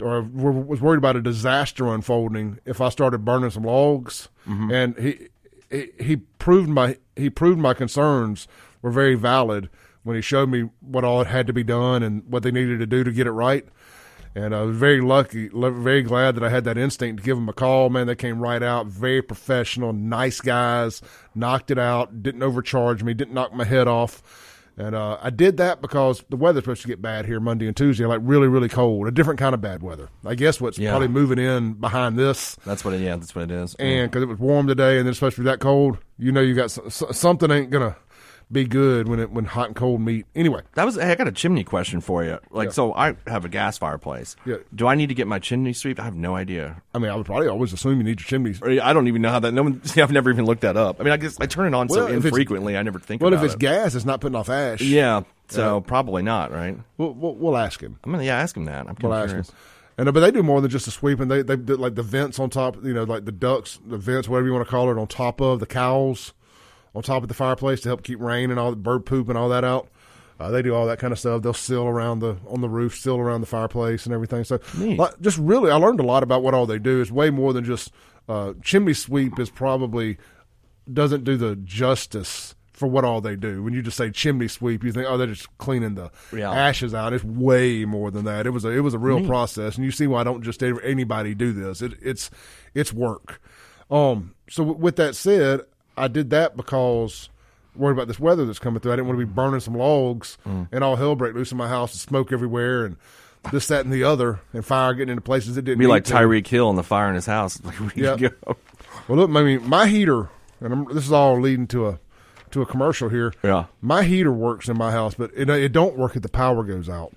or 0.03 0.21
was 0.21 0.81
worried 0.81 0.97
about 0.97 1.15
a 1.15 1.21
disaster 1.21 1.93
unfolding 1.93 2.59
if 2.65 2.81
I 2.81 2.89
started 2.89 3.25
burning 3.25 3.49
some 3.49 3.63
logs. 3.63 4.29
Mm-hmm. 4.47 4.71
And 4.71 4.97
he, 4.97 5.27
he 5.69 5.89
he 5.99 6.15
proved 6.17 6.69
my 6.69 6.97
he 7.15 7.29
proved 7.29 7.59
my 7.59 7.73
concerns 7.73 8.47
were 8.81 8.91
very 8.91 9.15
valid 9.15 9.69
when 10.03 10.15
he 10.15 10.21
showed 10.21 10.49
me 10.49 10.69
what 10.81 11.03
all 11.03 11.23
had 11.23 11.47
to 11.47 11.53
be 11.53 11.63
done 11.63 12.03
and 12.03 12.23
what 12.27 12.43
they 12.43 12.51
needed 12.51 12.79
to 12.79 12.85
do 12.85 13.03
to 13.03 13.11
get 13.11 13.27
it 13.27 13.31
right. 13.31 13.65
And 14.35 14.55
I 14.55 14.63
was 14.63 14.75
very 14.75 14.99
lucky, 14.99 15.49
very 15.53 16.01
glad 16.01 16.35
that 16.35 16.43
I 16.43 16.49
had 16.49 16.63
that 16.63 16.77
instinct 16.77 17.17
to 17.21 17.23
give 17.23 17.37
them 17.37 17.49
a 17.49 17.53
call. 17.53 17.89
Man, 17.89 18.07
they 18.07 18.15
came 18.15 18.39
right 18.39 18.63
out, 18.63 18.87
very 18.87 19.21
professional, 19.21 19.93
nice 19.93 20.41
guys, 20.41 21.01
knocked 21.35 21.69
it 21.69 21.77
out, 21.77 22.23
didn't 22.23 22.41
overcharge 22.41 23.03
me, 23.03 23.13
didn't 23.13 23.35
knock 23.35 23.53
my 23.53 23.63
head 23.63 23.87
off. 23.87 24.23
And 24.75 24.95
uh, 24.95 25.17
I 25.21 25.29
did 25.29 25.57
that 25.57 25.81
because 25.81 26.23
the 26.29 26.35
weather's 26.35 26.63
supposed 26.63 26.81
to 26.81 26.87
get 26.87 26.99
bad 27.01 27.25
here 27.27 27.39
Monday 27.39 27.67
and 27.67 27.77
Tuesday, 27.77 28.05
like 28.07 28.21
really, 28.23 28.47
really 28.47 28.69
cold, 28.69 29.07
a 29.07 29.11
different 29.11 29.39
kind 29.39 29.53
of 29.53 29.61
bad 29.61 29.83
weather. 29.83 30.09
I 30.25 30.33
guess 30.33 30.59
what's 30.59 30.79
Yeah. 30.79 30.89
probably 30.89 31.09
moving 31.09 31.37
in 31.37 31.73
behind 31.73 32.17
this 32.17 32.55
That's 32.65 32.83
what 32.83 32.95
it. 32.95 33.01
Yeah, 33.01 33.15
that's 33.17 33.35
what 33.35 33.43
it 33.43 33.51
is. 33.51 33.75
and 33.75 34.09
because 34.09 34.23
it 34.23 34.27
was 34.29 34.39
warm 34.39 34.65
today 34.67 34.97
and 34.97 35.05
then 35.05 35.09
it's 35.11 35.19
supposed 35.19 35.35
to 35.35 35.41
be 35.43 35.45
that 35.45 35.59
cold, 35.59 35.99
you 36.17 36.31
know 36.31 36.41
you 36.41 36.55
got 36.55 36.71
something 36.71 37.51
ain't 37.51 37.69
gonna 37.69 37.95
be 38.53 38.65
good 38.65 39.07
when 39.07 39.19
it 39.19 39.31
when 39.31 39.45
hot 39.45 39.67
and 39.67 39.75
cold 39.75 39.99
meet. 40.01 40.25
Anyway, 40.35 40.61
That 40.75 40.85
was. 40.85 40.95
Hey, 40.95 41.11
I 41.11 41.15
got 41.15 41.27
a 41.27 41.31
chimney 41.31 41.63
question 41.63 41.99
for 41.99 42.23
you. 42.23 42.39
Like, 42.51 42.71
so 42.71 42.93
I 42.93 43.15
have 43.27 43.43
a 43.43 43.49
gas 43.49 43.77
fireplace. 43.77 44.35
Yeah. 44.45 44.57
Do 44.73 44.87
I 44.87 44.95
need 44.95 45.07
to 45.07 45.13
get 45.15 45.27
my 45.27 45.39
chimney 45.39 45.73
sweep? 45.73 45.99
I 45.99 46.03
have 46.03 46.15
no 46.15 46.35
idea. 46.35 46.81
I 46.93 46.99
mean, 46.99 47.11
I 47.11 47.15
would 47.15 47.25
probably 47.25 47.47
always 47.47 47.73
assume 47.73 47.97
you 47.97 48.03
need 48.03 48.19
your 48.21 48.27
chimneys. 48.27 48.61
I 48.63 48.93
don't 48.93 49.07
even 49.07 49.21
know 49.21 49.29
how 49.31 49.39
that. 49.39 49.53
No 49.53 49.63
one. 49.63 49.83
See, 49.85 50.01
I've 50.01 50.11
never 50.11 50.29
even 50.29 50.45
looked 50.45 50.61
that 50.61 50.77
up. 50.77 51.01
I 51.01 51.03
mean, 51.03 51.11
I 51.13 51.17
guess 51.17 51.39
I 51.39 51.45
turn 51.47 51.67
it 51.73 51.75
on 51.75 51.87
Well, 51.87 52.07
so 52.07 52.13
infrequently. 52.13 52.77
I 52.77 52.83
never 52.83 52.99
think. 52.99 53.21
Well, 53.21 53.33
if 53.33 53.41
it's 53.43 53.55
it. 53.55 53.59
gas, 53.59 53.95
it's 53.95 54.05
not 54.05 54.21
putting 54.21 54.35
off 54.35 54.49
ash. 54.49 54.81
yeah. 54.81 55.23
So 55.49 55.81
probably 55.81 56.23
not. 56.23 56.51
Right. 56.51 56.77
we'll, 56.97 57.13
we'll, 57.13 57.35
we'll 57.35 57.57
ask 57.57 57.81
him. 57.81 57.99
I'm 58.03 58.11
gonna 58.11 58.23
yeah 58.23 58.37
ask 58.37 58.55
him 58.55 58.65
that. 58.65 58.87
I'm 58.87 58.95
We'll 59.01 59.13
ask 59.13 59.25
him. 59.25 59.43
curious. 59.43 59.51
And 59.97 60.09
uh, 60.09 60.11
but 60.11 60.21
they 60.21 60.31
do 60.31 60.41
more 60.41 60.59
than 60.61 60.71
just 60.71 60.87
a 60.87 60.91
sweeping. 60.91 61.27
they 61.27 61.43
they 61.43 61.55
like 61.55 61.93
the 61.95 62.01
vents 62.01 62.39
on 62.39 62.49
top. 62.49 62.83
You 62.83 62.93
know, 62.93 63.03
like 63.03 63.25
the 63.25 63.31
ducts, 63.31 63.79
the 63.85 63.97
vents, 63.97 64.27
whatever 64.27 64.47
you 64.47 64.53
want 64.53 64.65
to 64.65 64.71
call 64.71 64.89
it, 64.89 64.97
on 64.97 65.05
top 65.05 65.39
of 65.41 65.59
the 65.59 65.67
cowls, 65.67 66.33
on 66.95 67.01
top 67.03 67.23
of 67.23 67.27
the 67.29 67.33
fireplace 67.35 67.81
to 67.81 67.89
help 67.89 68.03
keep 68.03 68.19
rain 68.19 68.51
and 68.51 68.59
all 68.59 68.69
the 68.71 68.75
bird 68.77 69.05
poop 69.05 69.29
and 69.29 69.37
all 69.37 69.49
that 69.49 69.63
out. 69.63 69.87
Uh, 70.39 70.49
they 70.49 70.61
do 70.61 70.73
all 70.75 70.85
that 70.87 70.99
kind 70.99 71.13
of 71.13 71.19
stuff. 71.19 71.41
They'll 71.41 71.53
seal 71.53 71.85
around 71.85 72.19
the 72.19 72.37
on 72.47 72.61
the 72.61 72.69
roof, 72.69 72.95
seal 72.97 73.17
around 73.17 73.41
the 73.41 73.47
fireplace 73.47 74.05
and 74.05 74.13
everything. 74.13 74.43
So, 74.43 74.59
like, 74.77 75.19
just 75.21 75.37
really, 75.37 75.69
I 75.71 75.75
learned 75.75 75.99
a 75.99 76.03
lot 76.03 76.23
about 76.23 76.41
what 76.43 76.53
all 76.53 76.65
they 76.65 76.79
do. 76.79 77.01
It's 77.01 77.11
way 77.11 77.29
more 77.29 77.53
than 77.53 77.63
just 77.63 77.91
uh, 78.27 78.53
chimney 78.61 78.93
sweep. 78.93 79.39
Is 79.39 79.49
probably 79.51 80.17
doesn't 80.91 81.23
do 81.23 81.37
the 81.37 81.55
justice 81.55 82.55
for 82.73 82.87
what 82.87 83.05
all 83.05 83.21
they 83.21 83.35
do. 83.35 83.61
When 83.63 83.73
you 83.73 83.83
just 83.83 83.95
say 83.95 84.09
chimney 84.09 84.47
sweep, 84.47 84.83
you 84.83 84.91
think, 84.91 85.05
oh, 85.07 85.17
they're 85.17 85.27
just 85.27 85.55
cleaning 85.59 85.93
the 85.95 86.11
Yeah. 86.35 86.51
ashes 86.51 86.93
out. 86.95 87.13
It's 87.13 87.23
way 87.23 87.85
more 87.85 88.09
than 88.09 88.25
that. 88.25 88.47
It 88.47 88.49
was 88.49 88.65
a 88.65 88.69
it 88.69 88.79
was 88.81 88.95
a 88.95 88.99
real 88.99 89.23
process, 89.25 89.75
and 89.75 89.85
you 89.85 89.91
see 89.91 90.07
why 90.07 90.21
I 90.21 90.23
don't 90.23 90.41
just 90.41 90.61
anybody 90.63 91.35
do 91.35 91.53
this. 91.53 91.81
It, 91.83 91.93
it's 92.01 92.31
it's 92.73 92.91
work. 92.91 93.39
Um. 93.91 94.33
So 94.49 94.63
w- 94.63 94.81
with 94.83 94.95
that 94.97 95.15
said, 95.15 95.61
I 95.97 96.07
did 96.07 96.29
that 96.31 96.55
because 96.57 97.29
worried 97.75 97.93
about 97.93 98.07
this 98.07 98.19
weather 98.19 98.45
that's 98.45 98.59
coming 98.59 98.79
through. 98.79 98.93
I 98.93 98.95
didn't 98.95 99.07
want 99.07 99.19
to 99.19 99.25
be 99.25 99.31
burning 99.33 99.59
some 99.59 99.75
logs 99.75 100.37
and 100.45 100.83
all 100.83 100.95
hell 100.95 101.15
break 101.15 101.33
loose 101.33 101.51
in 101.51 101.57
my 101.57 101.67
house 101.67 101.91
and 101.93 101.99
smoke 101.99 102.31
everywhere 102.31 102.85
and 102.85 102.97
this, 103.51 103.67
that, 103.67 103.83
and 103.83 103.93
the 103.93 104.03
other, 104.05 104.39
and 104.53 104.63
fire 104.65 104.93
getting 104.93 105.11
into 105.11 105.21
places 105.21 105.57
it 105.57 105.65
didn't. 105.65 105.79
Be 105.79 105.85
like. 105.87 106.05
Tyreek 106.05 106.47
Hill 106.47 106.69
and 106.69 106.77
the 106.77 106.83
fire 106.83 107.09
in 107.09 107.15
his 107.15 107.25
house. 107.25 107.59
Like, 107.65 107.75
where 107.75 107.91
you 107.95 108.05
Yeah. 108.05 108.15
go. 108.15 108.55
Well, 109.07 109.17
look, 109.17 109.29
I 109.31 109.43
mean, 109.43 109.67
my 109.67 109.87
heater, 109.87 110.29
and 110.61 110.71
I'm, 110.71 110.85
this 110.93 111.05
is 111.05 111.11
all 111.11 111.39
leading 111.41 111.67
to 111.67 111.87
a 111.89 111.99
to 112.51 112.61
a 112.61 112.65
commercial 112.65 113.09
here. 113.09 113.33
Yeah. 113.43 113.65
my 113.81 114.03
heater 114.03 114.31
works 114.31 114.69
in 114.69 114.77
my 114.77 114.91
house, 114.91 115.15
but 115.15 115.31
it 115.35 115.49
it 115.49 115.71
don't 115.73 115.97
work 115.97 116.15
if 116.15 116.21
the 116.21 116.29
power 116.29 116.63
goes 116.63 116.87
out. 116.87 117.11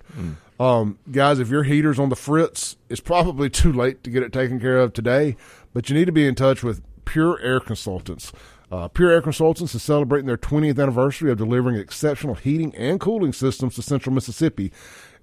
Um, 0.59 0.97
guys, 1.11 1.39
if 1.39 1.49
your 1.49 1.63
heater's 1.63 1.99
on 1.99 2.09
the 2.09 2.15
fritz, 2.15 2.75
it's 2.89 2.99
probably 2.99 3.49
too 3.49 3.71
late 3.71 4.03
to 4.03 4.09
get 4.09 4.23
it 4.23 4.33
taken 4.33 4.59
care 4.59 4.79
of 4.79 4.91
today. 4.93 5.37
But 5.73 5.87
you 5.89 5.95
need 5.95 6.05
to 6.05 6.11
be 6.11 6.27
in 6.27 6.33
touch 6.35 6.63
with 6.63 6.81
Pure 7.05 7.39
Air 7.41 7.59
Consultants. 7.59 8.33
Uh, 8.69 8.89
Pure 8.89 9.11
Air 9.11 9.21
Consultants 9.21 9.73
is 9.73 9.81
celebrating 9.81 10.27
their 10.27 10.37
20th 10.37 10.81
anniversary 10.81 11.31
of 11.31 11.37
delivering 11.37 11.77
exceptional 11.77 12.35
heating 12.35 12.75
and 12.75 12.99
cooling 12.99 13.31
systems 13.31 13.75
to 13.75 13.81
Central 13.81 14.13
Mississippi, 14.13 14.73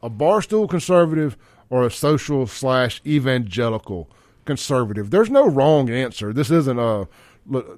A 0.03 0.11
barstool 0.11 0.69
conservative 0.69 1.37
or 1.71 1.85
a 1.85 1.91
social 1.91 2.47
slash 2.47 3.03
evangelical 3.07 4.11
conservative? 4.45 5.11
There's 5.11 5.31
no 5.31 5.47
wrong 5.49 5.91
answer. 5.91 6.33
This 6.33 6.51
isn't 6.51 6.79
a 6.79 7.07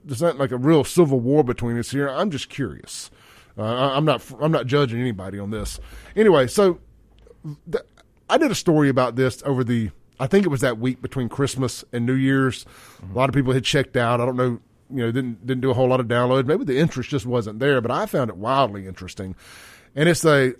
this 0.04 0.18
isn't 0.18 0.38
like 0.38 0.52
a 0.52 0.56
real 0.56 0.84
civil 0.84 1.18
war 1.18 1.42
between 1.42 1.76
us 1.78 1.90
here. 1.90 2.08
I'm 2.08 2.30
just 2.30 2.48
curious. 2.48 3.10
Uh, 3.58 3.64
I'm 3.64 4.04
not 4.04 4.22
I'm 4.40 4.52
not 4.52 4.66
judging 4.66 5.00
anybody 5.00 5.38
on 5.38 5.50
this. 5.50 5.80
Anyway, 6.14 6.46
so 6.46 6.78
th- 7.70 7.84
I 8.28 8.38
did 8.38 8.50
a 8.50 8.54
story 8.54 8.88
about 8.88 9.16
this 9.16 9.42
over 9.44 9.64
the. 9.64 9.90
I 10.18 10.26
think 10.26 10.46
it 10.46 10.48
was 10.48 10.62
that 10.62 10.78
week 10.78 11.02
between 11.02 11.28
Christmas 11.28 11.84
and 11.92 12.06
New 12.06 12.14
Year's. 12.14 12.64
A 13.10 13.14
lot 13.14 13.28
of 13.28 13.34
people 13.34 13.52
had 13.52 13.64
checked 13.64 13.96
out. 13.96 14.20
I 14.20 14.24
don't 14.24 14.36
know, 14.36 14.60
you 14.90 15.04
know, 15.04 15.12
didn't 15.12 15.46
didn't 15.46 15.60
do 15.60 15.70
a 15.70 15.74
whole 15.74 15.88
lot 15.88 16.00
of 16.00 16.06
download. 16.06 16.46
Maybe 16.46 16.64
the 16.64 16.78
interest 16.78 17.10
just 17.10 17.26
wasn't 17.26 17.58
there, 17.58 17.80
but 17.80 17.90
I 17.90 18.06
found 18.06 18.30
it 18.30 18.36
wildly 18.36 18.86
interesting. 18.86 19.34
And 19.94 20.08
it's 20.08 20.24
a 20.24 20.54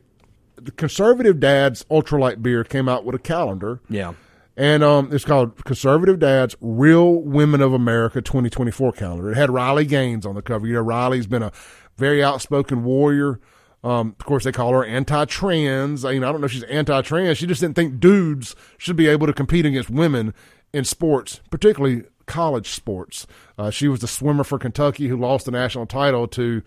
the 0.57 0.71
conservative 0.73 1.41
dads 1.41 1.85
Ultra 1.91 2.19
Right 2.19 2.43
beer 2.43 2.65
came 2.65 2.89
out 2.89 3.05
with 3.05 3.15
a 3.15 3.19
calendar. 3.19 3.81
Yeah. 3.89 4.15
And 4.59 4.83
um, 4.83 5.11
it's 5.13 5.25
called 5.25 5.65
Conservative 5.65 6.19
Dad's 6.19 6.57
Real 6.63 7.17
Women 7.17 7.61
of 7.61 7.75
America 7.75 8.23
2024 8.23 8.93
calendar. 8.93 9.31
It 9.31 9.37
had 9.37 9.51
Riley 9.51 9.85
Gaines 9.85 10.25
on 10.25 10.35
the 10.35 10.41
cover. 10.41 10.67
You 10.67 10.75
know, 10.75 10.81
Riley's 10.81 11.27
been 11.27 11.43
a 11.43 11.53
very 11.99 12.25
outspoken 12.25 12.83
warrior. 12.83 13.39
Um, 13.87 14.17
of 14.19 14.27
course, 14.27 14.43
they 14.43 14.51
call 14.51 14.73
her 14.73 14.85
anti-trans. 14.85 16.05
I, 16.05 16.15
mean, 16.15 16.25
I 16.25 16.33
don't 16.33 16.41
know 16.41 16.47
if 16.47 16.53
she's 16.53 16.65
anti-trans. 16.65 17.39
She 17.39 17.47
just 17.47 17.61
didn't 17.61 17.77
think 17.77 18.01
dudes 18.01 18.57
should 18.79 18.97
be 18.97 19.07
able 19.07 19.29
to 19.29 19.33
compete 19.33 19.65
against 19.65 19.89
women 19.89 20.35
in 20.73 20.85
sports, 20.85 21.41
particularly 21.51 22.03
college 22.27 22.71
sports. 22.71 23.29
Uh, 23.57 23.71
she 23.71 23.87
was 23.87 24.01
the 24.01 24.09
swimmer 24.09 24.43
for 24.43 24.59
Kentucky 24.59 25.07
who 25.07 25.17
lost 25.17 25.47
the 25.47 25.53
national 25.53 25.87
title 25.87 26.27
to 26.29 26.63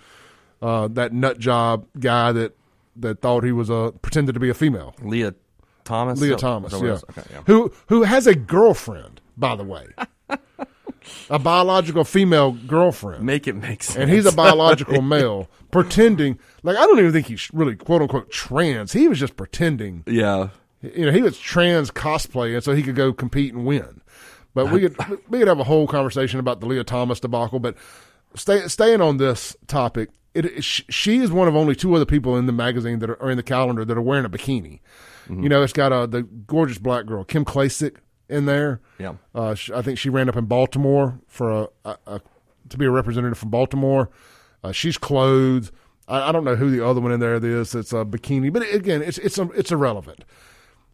uh, 0.62 0.88
that 0.88 1.12
nut 1.12 1.40
job 1.40 1.86
guy 2.00 2.32
that 2.32 2.56
that 2.96 3.22
thought 3.22 3.44
he 3.44 3.52
was 3.52 3.70
a 3.70 3.94
pretended 4.02 4.34
to 4.34 4.40
be 4.40 4.50
a 4.50 4.54
female. 4.54 4.96
Lia 5.02 5.34
Thomas. 5.84 6.22
Lia 6.22 6.32
that- 6.32 6.40
Thomas, 6.40 6.72
is 6.72 6.80
that 6.80 6.88
what 6.88 7.00
it 7.00 7.04
yeah. 7.18 7.22
Okay, 7.22 7.30
yeah. 7.34 7.42
Who 7.48 7.74
who 7.88 8.04
has 8.04 8.28
a 8.28 8.36
girlfriend, 8.36 9.20
by 9.36 9.58
the 9.58 9.66
way. 9.66 9.88
a 11.30 11.40
biological 11.40 12.04
female 12.04 12.52
girlfriend. 12.52 13.24
Make 13.24 13.48
it 13.48 13.56
make 13.56 13.84
sense. 13.84 13.98
And 13.98 14.10
he's 14.10 14.26
a 14.26 14.32
biological 14.32 15.02
male 15.04 15.50
pretending 15.72 16.40
like 16.64 16.78
I 16.78 16.86
don't 16.86 17.00
even 17.00 17.12
think 17.12 17.28
he's 17.28 17.50
really 17.54 17.76
quote 17.76 18.02
unquote 18.02 18.32
trans. 18.32 18.94
He 18.94 19.08
was 19.08 19.20
just 19.20 19.36
pretending. 19.36 20.04
yeah. 20.06 20.50
You 20.82 21.08
know, 21.08 21.12
he 21.12 21.22
was 21.22 21.38
trans 21.38 21.92
cosplay 21.92 22.54
and 22.54 22.64
so 22.64 22.74
he 22.74 22.84
could 22.84 22.96
go 22.96 23.12
compete 23.12 23.54
and 23.54 23.66
win. 23.66 24.02
But 24.54 24.72
we 24.72 24.82
could 24.82 24.98
we 25.30 25.40
could 25.40 25.48
have 25.48 25.60
a 25.60 25.66
whole 25.66 25.88
conversation 25.88 26.40
about 26.40 26.60
the 26.60 26.66
Lia 26.66 26.84
Thomas 26.84 27.20
debacle, 27.20 27.60
but 27.60 27.76
stay, 28.36 28.68
staying 28.68 29.02
on 29.02 29.18
this 29.18 29.56
topic, 29.68 30.10
it, 30.34 30.46
it, 30.46 30.64
she 30.64 31.18
is 31.18 31.32
one 31.32 31.48
of 31.48 31.56
only 31.56 31.76
two 31.76 31.94
other 31.94 32.06
people 32.06 32.38
in 32.38 32.46
the 32.46 32.52
magazine 32.52 33.00
that 33.00 33.10
are 33.10 33.16
or 33.16 33.30
in 33.30 33.38
the 33.38 33.44
calendar 33.44 33.86
that 33.86 33.98
are 33.98 34.02
wearing 34.02 34.26
a 34.26 34.30
bikini. 34.30 34.80
Mm-hmm. 35.28 35.44
You 35.44 35.50
know, 35.50 35.62
it's 35.64 35.74
got 35.74 35.92
a, 35.92 36.08
the 36.08 36.24
gorgeous 36.24 36.78
black 36.78 37.06
girl 37.06 37.24
Kim 37.24 37.46
Klacik 37.46 37.98
in 38.30 38.46
there. 38.46 38.82
Yeah. 39.00 39.16
Uh, 39.34 39.56
sh 39.56 39.72
I 39.72 39.82
think 39.82 39.98
she 39.98 40.10
ran 40.10 40.30
up 40.30 40.36
in 40.36 40.46
Baltimore 40.46 41.20
for 41.28 41.52
a, 41.52 41.68
a, 41.86 41.98
a 42.08 42.22
to 42.70 42.78
be 42.78 42.86
a 42.86 42.92
representative 42.92 43.38
from 43.38 43.50
Baltimore. 43.50 44.10
Uh, 44.64 44.72
she's 44.72 44.98
clothed. 44.98 45.72
I, 46.08 46.30
I 46.30 46.32
don't 46.32 46.44
know 46.44 46.56
who 46.56 46.70
the 46.70 46.86
other 46.86 47.02
one 47.02 47.12
in 47.12 47.20
there 47.20 47.36
is. 47.36 47.76
It's 47.76 47.94
a 47.94 48.06
bikini, 48.06 48.52
but 48.52 48.64
again, 48.74 49.02
it's 49.02 49.18
it's 49.18 49.38
it's 49.38 49.72
irrelevant. 49.72 50.24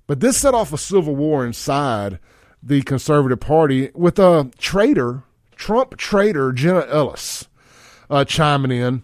But 0.08 0.20
this 0.20 0.38
set 0.38 0.54
off 0.54 0.72
a 0.72 0.78
civil 0.78 1.16
war 1.16 1.46
inside 1.46 2.20
the 2.62 2.82
Conservative 2.84 3.40
Party 3.40 3.92
with 3.94 4.20
a 4.20 4.52
traitor, 4.58 5.24
Trump 5.56 5.98
traitor 5.98 6.52
Jenna 6.52 6.86
Ellis, 6.88 7.48
uh, 8.10 8.26
chiming 8.26 8.72
in 8.72 9.04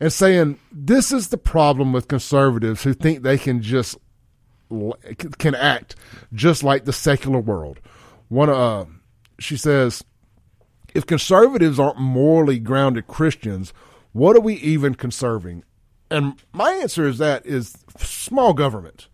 and 0.00 0.12
saying 0.12 0.58
this 0.72 1.12
is 1.12 1.28
the 1.28 1.38
problem 1.38 1.92
with 1.92 2.08
conservatives 2.08 2.82
who 2.82 2.94
think 2.94 3.22
they 3.22 3.38
can 3.38 3.62
just 3.62 3.98
can 5.38 5.54
act 5.54 5.96
just 6.32 6.62
like 6.62 6.84
the 6.84 6.92
secular 6.92 7.40
world. 7.40 7.80
One, 8.28 8.48
uh, 8.48 8.86
she 9.38 9.56
says, 9.56 10.04
if 10.94 11.06
conservatives 11.06 11.78
aren't 11.78 11.98
morally 11.98 12.58
grounded 12.58 13.06
Christians, 13.06 13.72
what 14.12 14.36
are 14.36 14.40
we 14.40 14.54
even 14.54 14.94
conserving? 14.94 15.64
And 16.10 16.42
my 16.52 16.72
answer 16.72 17.06
is 17.06 17.18
that 17.18 17.46
is 17.46 17.76
small 17.98 18.52
government. 18.52 19.08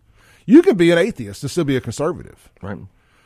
You 0.45 0.61
can 0.61 0.77
be 0.77 0.91
an 0.91 0.97
atheist 0.97 1.43
and 1.43 1.51
still 1.51 1.65
be 1.65 1.75
a 1.75 1.81
conservative. 1.81 2.49
Right. 2.61 2.79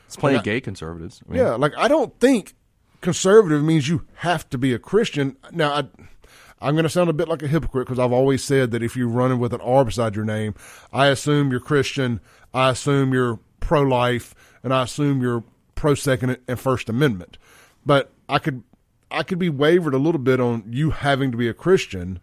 It's 0.07 0.17
plenty 0.17 0.37
of 0.37 0.43
gay 0.43 0.59
conservatives. 0.59 1.21
I 1.25 1.31
mean, 1.31 1.41
yeah, 1.41 1.51
like 1.51 1.73
I 1.77 1.87
don't 1.87 2.19
think 2.19 2.55
conservative 2.99 3.63
means 3.63 3.87
you 3.87 4.05
have 4.15 4.49
to 4.49 4.57
be 4.57 4.73
a 4.73 4.79
Christian. 4.79 5.37
Now, 5.51 5.73
I, 5.73 5.83
I'm 6.61 6.75
going 6.75 6.83
to 6.83 6.89
sound 6.89 7.09
a 7.09 7.13
bit 7.13 7.27
like 7.27 7.41
a 7.41 7.47
hypocrite 7.47 7.87
because 7.87 7.99
I've 7.99 8.11
always 8.11 8.43
said 8.43 8.71
that 8.71 8.83
if 8.83 8.95
you're 8.95 9.07
running 9.07 9.39
with 9.39 9.53
an 9.53 9.61
R 9.61 9.83
beside 9.83 10.15
your 10.15 10.25
name, 10.25 10.53
I 10.93 11.07
assume 11.07 11.51
you're 11.51 11.59
Christian, 11.59 12.19
I 12.53 12.69
assume 12.69 13.13
you're 13.13 13.39
pro 13.59 13.81
life, 13.81 14.35
and 14.63 14.73
I 14.73 14.83
assume 14.83 15.21
you're 15.21 15.43
pro 15.75 15.95
Second 15.95 16.37
and 16.47 16.59
First 16.59 16.89
Amendment. 16.89 17.37
But 17.85 18.11
I 18.29 18.39
could 18.39 18.63
I 19.09 19.23
could 19.23 19.39
be 19.39 19.49
wavered 19.49 19.93
a 19.93 19.97
little 19.97 20.21
bit 20.21 20.39
on 20.39 20.63
you 20.69 20.91
having 20.91 21.31
to 21.31 21.37
be 21.37 21.47
a 21.47 21.53
Christian, 21.53 22.19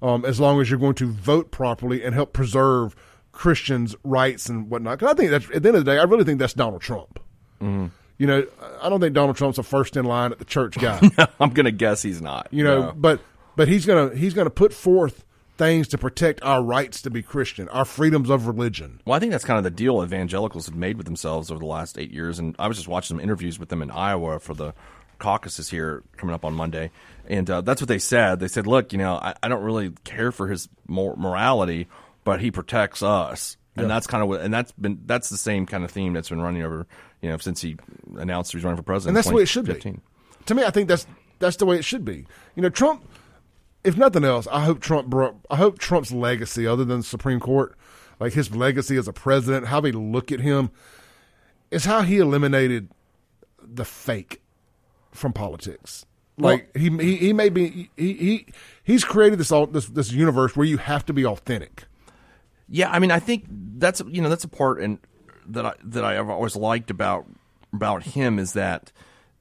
um, 0.00 0.24
as 0.24 0.40
long 0.40 0.60
as 0.60 0.70
you're 0.70 0.78
going 0.78 0.94
to 0.94 1.10
vote 1.10 1.50
properly 1.50 2.02
and 2.02 2.14
help 2.14 2.32
preserve 2.32 2.94
Christians' 3.32 3.94
rights 4.02 4.48
and 4.48 4.70
whatnot. 4.70 4.98
Because 4.98 5.12
I 5.12 5.16
think 5.16 5.30
that's 5.30 5.44
at 5.50 5.62
the 5.62 5.68
end 5.68 5.76
of 5.76 5.84
the 5.84 5.90
day, 5.92 5.98
I 5.98 6.04
really 6.04 6.24
think 6.24 6.38
that's 6.38 6.54
Donald 6.54 6.82
Trump. 6.82 7.20
Mm-hmm. 7.60 7.86
You 8.18 8.26
know, 8.26 8.46
I 8.80 8.88
don't 8.88 9.00
think 9.00 9.14
Donald 9.14 9.36
Trump's 9.36 9.58
a 9.58 9.62
first 9.62 9.96
in 9.96 10.06
line 10.06 10.32
at 10.32 10.38
the 10.38 10.46
church 10.46 10.78
guy. 10.78 10.98
I'm 11.40 11.50
going 11.50 11.66
to 11.66 11.72
guess 11.72 12.00
he's 12.00 12.22
not. 12.22 12.48
You 12.50 12.64
know, 12.64 12.80
no. 12.80 12.92
but 12.92 13.20
but 13.56 13.68
he's 13.68 13.86
gonna 13.86 14.14
he's 14.14 14.34
gonna 14.34 14.50
put 14.50 14.72
forth 14.72 15.24
things 15.56 15.88
to 15.88 15.98
protect 15.98 16.42
our 16.42 16.62
rights 16.62 17.02
to 17.02 17.10
be 17.10 17.22
Christian, 17.22 17.68
our 17.70 17.84
freedoms 17.84 18.28
of 18.28 18.46
religion. 18.46 19.00
Well, 19.06 19.16
I 19.16 19.18
think 19.18 19.32
that's 19.32 19.44
kind 19.44 19.58
of 19.58 19.64
the 19.64 19.70
deal 19.70 20.02
evangelicals 20.04 20.66
have 20.66 20.76
made 20.76 20.98
with 20.98 21.06
themselves 21.06 21.50
over 21.50 21.58
the 21.60 21.66
last 21.66 21.98
eight 21.98 22.10
years. 22.10 22.38
And 22.38 22.54
I 22.58 22.68
was 22.68 22.76
just 22.76 22.88
watching 22.88 23.16
some 23.16 23.20
interviews 23.20 23.58
with 23.58 23.70
them 23.70 23.82
in 23.82 23.90
Iowa 23.90 24.38
for 24.38 24.54
the 24.54 24.74
caucuses 25.18 25.70
here 25.70 26.02
coming 26.18 26.34
up 26.34 26.44
on 26.44 26.54
Monday, 26.54 26.90
and 27.26 27.48
uh, 27.50 27.62
that's 27.62 27.80
what 27.80 27.88
they 27.88 27.98
said. 27.98 28.38
They 28.38 28.48
said, 28.48 28.66
"Look, 28.66 28.92
you 28.92 28.98
know, 28.98 29.14
I, 29.14 29.34
I 29.42 29.48
don't 29.48 29.62
really 29.62 29.92
care 30.04 30.30
for 30.30 30.48
his 30.48 30.68
morality." 30.86 31.88
but 32.26 32.40
he 32.40 32.50
protects 32.50 33.02
us. 33.02 33.56
And 33.76 33.88
that's 33.88 34.06
kind 34.06 34.22
of 34.22 34.28
what, 34.28 34.40
and 34.40 34.52
that's 34.52 34.72
been 34.72 35.00
that's 35.04 35.28
the 35.28 35.36
same 35.36 35.66
kind 35.66 35.84
of 35.84 35.90
theme 35.90 36.14
that's 36.14 36.30
been 36.30 36.40
running 36.40 36.62
over, 36.62 36.86
you 37.20 37.28
know, 37.28 37.36
since 37.36 37.60
he 37.60 37.76
announced 38.16 38.52
he 38.52 38.56
was 38.56 38.64
running 38.64 38.78
for 38.78 38.82
president. 38.82 39.10
And 39.10 39.16
that's 39.16 39.28
the 39.28 39.34
way 39.34 39.42
it 39.42 39.48
should 39.48 39.66
be. 39.66 40.00
To 40.46 40.54
me, 40.54 40.64
I 40.64 40.70
think 40.70 40.88
that's 40.88 41.06
that's 41.38 41.56
the 41.56 41.66
way 41.66 41.76
it 41.76 41.84
should 41.84 42.04
be. 42.04 42.26
You 42.54 42.62
know, 42.62 42.70
Trump. 42.70 43.06
If 43.86 43.96
nothing 43.96 44.24
else, 44.24 44.48
I 44.50 44.64
hope 44.64 44.80
Trump 44.80 45.08
brought. 45.08 45.36
I 45.48 45.56
hope 45.56 45.78
Trump's 45.78 46.10
legacy, 46.10 46.66
other 46.66 46.84
than 46.84 46.98
the 46.98 47.04
Supreme 47.04 47.38
Court, 47.38 47.76
like 48.18 48.32
his 48.32 48.54
legacy 48.54 48.96
as 48.96 49.06
a 49.06 49.12
president, 49.12 49.68
how 49.68 49.80
they 49.80 49.92
look 49.92 50.32
at 50.32 50.40
him, 50.40 50.70
is 51.70 51.84
how 51.84 52.02
he 52.02 52.18
eliminated 52.18 52.88
the 53.62 53.84
fake 53.84 54.42
from 55.12 55.32
politics. 55.32 56.04
Like 56.38 56.70
well, 56.74 56.82
he, 56.82 56.90
he 56.98 57.16
he 57.16 57.32
may 57.32 57.48
be 57.48 57.90
he, 57.96 58.12
he 58.12 58.46
he's 58.84 59.04
created 59.04 59.38
this 59.38 59.50
all 59.50 59.66
this 59.66 59.86
this 59.86 60.12
universe 60.12 60.54
where 60.54 60.66
you 60.66 60.78
have 60.78 61.06
to 61.06 61.12
be 61.12 61.24
authentic. 61.24 61.84
Yeah, 62.68 62.90
I 62.90 62.98
mean, 62.98 63.10
I 63.10 63.20
think 63.20 63.44
that's 63.48 64.02
you 64.08 64.20
know 64.20 64.28
that's 64.28 64.44
a 64.44 64.48
part 64.48 64.80
and 64.80 64.98
that 65.46 65.64
I 65.64 65.74
that 65.84 66.04
I've 66.04 66.28
always 66.28 66.56
liked 66.56 66.90
about 66.90 67.26
about 67.72 68.02
him 68.02 68.38
is 68.38 68.52
that 68.54 68.92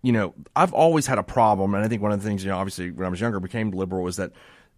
you 0.05 0.11
know 0.11 0.35
I've 0.55 0.73
always 0.73 1.07
had 1.07 1.17
a 1.17 1.23
problem, 1.23 1.73
and 1.73 1.83
I 1.83 1.87
think 1.87 2.01
one 2.01 2.11
of 2.11 2.21
the 2.21 2.27
things 2.27 2.43
you 2.43 2.51
know 2.51 2.57
obviously 2.57 2.91
when 2.91 3.07
I 3.07 3.09
was 3.09 3.19
younger 3.19 3.39
became 3.39 3.71
liberal 3.71 4.03
was 4.03 4.17
that 4.17 4.31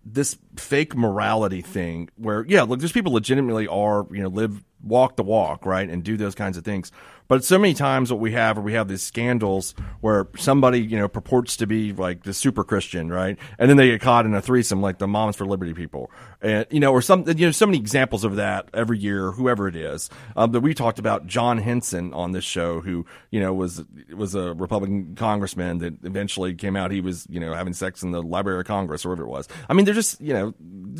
this 0.06 0.38
fake 0.56 0.96
morality 0.96 1.62
thing 1.62 2.10
where 2.16 2.46
yeah 2.48 2.63
look 2.63 2.80
there's 2.80 2.94
people 2.94 3.12
legitimately 3.12 3.68
are 3.68 4.08
you 4.10 4.22
know 4.22 4.30
live 4.30 4.63
walk 4.88 5.15
the 5.15 5.23
walk 5.23 5.65
right 5.65 5.89
and 5.89 6.04
do 6.04 6.17
those 6.17 6.36
kinds 6.36 6.58
of 6.58 6.63
things 6.63 6.91
but 7.28 7.43
so 7.43 7.58
many 7.58 7.73
times 7.73 8.12
what 8.12 8.21
we 8.21 8.32
have, 8.34 8.58
or 8.58 8.62
we 8.62 8.73
have 8.73 8.88
these 8.88 9.04
scandals 9.04 9.76
where 10.00 10.28
somebody, 10.38 10.82
you 10.82 10.97
know, 10.97 11.08
purports 11.08 11.58
to 11.58 11.67
be 11.67 11.91
like 11.91 12.23
the 12.23 12.34
super 12.34 12.63
Christian, 12.63 13.10
right? 13.10 13.38
And 13.60 13.69
then 13.69 13.78
they 13.78 13.89
get 13.89 14.02
caught 14.02 14.26
in 14.26 14.34
a 14.34 14.41
threesome 14.41 14.82
like 14.82 14.97
the 14.97 15.08
Moms 15.08 15.36
for 15.36 15.45
Liberty 15.45 15.73
people. 15.73 16.10
And, 16.41 16.65
you 16.69 16.80
know, 16.80 16.91
or 16.91 17.02
some, 17.02 17.26
you 17.28 17.47
know, 17.47 17.52
so 17.52 17.65
many 17.65 17.78
examples 17.78 18.23
of 18.23 18.38
that 18.38 18.69
every 18.73 18.97
year, 18.97 19.32
whoever 19.32 19.67
it 19.67 19.76
is. 19.76 20.10
Um, 20.36 20.52
that 20.52 20.62
we 20.62 20.73
talked 20.73 21.00
about 21.00 21.28
Jon 21.28 21.58
Hinson 21.58 22.13
on 22.13 22.32
this 22.32 22.45
show, 22.45 22.80
who, 22.80 23.06
you 23.32 23.39
know, 23.39 23.54
was, 23.54 23.84
was 24.15 24.36
a 24.36 24.54
Republican 24.54 25.15
congressman 25.15 25.80
that 25.80 25.95
eventually 26.04 26.54
came 26.54 26.76
out 26.76 26.91
he 26.91 27.02
was, 27.02 27.28
you 27.30 27.39
know, 27.39 27.54
having 27.54 27.73
sex 27.73 28.04
in 28.04 28.12
the 28.12 28.21
Library 28.21 28.62
of 28.62 28.67
Congress 28.67 29.06
or 29.06 29.10
whatever 29.10 29.28
it 29.28 29.32
was. 29.32 29.50
I 29.67 29.73
mean, 29.73 29.86
they're 29.86 29.93
just, 29.93 30.21
you 30.21 30.34
know, 30.34 30.54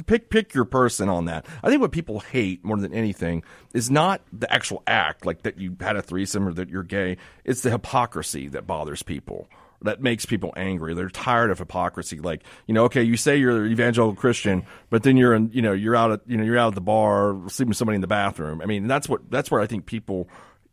pick, 0.06 0.30
pick 0.30 0.54
your 0.54 0.66
person 0.66 1.08
on 1.08 1.26
that. 1.26 1.46
I 1.64 1.70
think 1.70 1.80
what 1.80 1.92
people 1.92 2.20
hate 2.20 2.66
more 2.66 2.78
than 2.78 2.94
anything 2.94 3.44
is 3.78 3.92
not 3.92 4.22
the 4.34 4.52
actual 4.52 4.82
act, 4.88 5.24
like 5.24 5.44
that 5.44 5.60
you 5.60 5.78
had 5.80 5.96
a 5.96 6.02
threesome 6.02 6.48
or 6.48 6.54
that 6.54 6.68
you're 6.68 6.82
gay. 6.82 7.16
It's 7.46 7.62
the 7.62 7.70
hypocrisy 7.70 8.48
that 8.48 8.66
bothers 8.66 9.04
people. 9.04 9.48
That 9.84 10.02
makes 10.02 10.26
people 10.26 10.52
angry. 10.58 10.96
They're 10.96 11.10
tired 11.10 11.52
of 11.52 11.60
hypocrisy. 11.60 12.20
Like, 12.20 12.42
you 12.66 12.74
know, 12.74 12.86
okay, 12.86 13.04
you 13.04 13.18
say 13.18 13.38
you're 13.38 13.66
an 13.66 13.72
evangelical 13.72 14.16
Christian, 14.16 14.66
but 14.90 15.04
then 15.04 15.16
you're 15.16 15.36
in, 15.36 15.52
you 15.54 15.62
know, 15.62 15.74
you're 15.74 15.96
out 15.96 16.12
at, 16.12 16.22
you 16.26 16.38
know, 16.38 16.44
you're 16.44 16.58
out 16.58 16.70
at 16.70 16.74
the 16.74 16.82
bar 16.82 17.38
sleeping 17.50 17.70
with 17.70 17.78
somebody 17.78 17.94
in 17.94 18.02
the 18.02 18.08
bathroom. 18.08 18.64
I 18.64 18.66
mean, 18.66 18.88
that's 18.88 19.08
what, 19.08 19.30
that's 19.30 19.52
where 19.52 19.62
I 19.62 19.68
think 19.68 19.86
people 19.86 20.28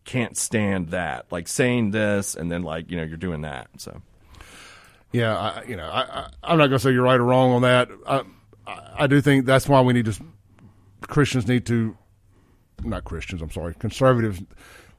can't 0.05 0.35
stand 0.35 0.89
that. 0.89 1.31
Like 1.31 1.47
saying 1.47 1.91
this 1.91 2.35
and 2.35 2.51
then 2.51 2.63
like, 2.63 2.91
you 2.91 2.97
know, 2.97 3.03
you're 3.03 3.19
doing 3.19 3.43
that. 3.43 3.69
So. 3.77 4.01
Yeah, 5.13 5.37
I, 5.37 5.65
you 5.65 5.77
know, 5.77 5.85
I, 5.85 6.27
I, 6.43 6.53
am 6.53 6.57
not 6.57 6.69
going 6.69 6.71
to 6.71 6.79
say 6.79 6.93
you're 6.93 7.03
right 7.03 7.21
or 7.21 7.25
wrong 7.25 7.53
on 7.53 7.63
that. 7.63 7.91
I, 8.07 8.23
I 8.67 9.07
do 9.09 9.21
think 9.21 9.45
that's 9.45 9.69
why 9.69 9.83
we 9.83 9.93
need 9.93 10.07
to, 10.07 10.15
Christians 11.03 11.47
need 11.47 11.67
to, 11.67 11.99
not 12.83 13.05
Christians, 13.05 13.43
I'm 13.43 13.51
sorry, 13.51 13.75
conservatives 13.75 14.43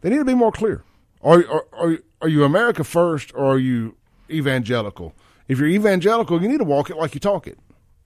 they 0.01 0.09
need 0.09 0.17
to 0.17 0.25
be 0.25 0.35
more 0.35 0.51
clear. 0.51 0.83
Are, 1.23 1.43
are, 1.47 1.65
are, 1.73 1.97
are 2.21 2.27
you 2.27 2.43
America 2.43 2.83
first 2.83 3.33
or 3.33 3.45
are 3.45 3.57
you 3.57 3.97
evangelical? 4.29 5.15
If 5.47 5.57
you're 5.57 5.67
evangelical, 5.67 6.41
you 6.41 6.47
need 6.47 6.59
to 6.59 6.63
walk 6.63 6.89
it 6.89 6.97
like 6.97 7.13
you 7.13 7.19
talk 7.19 7.47
it. 7.47 7.57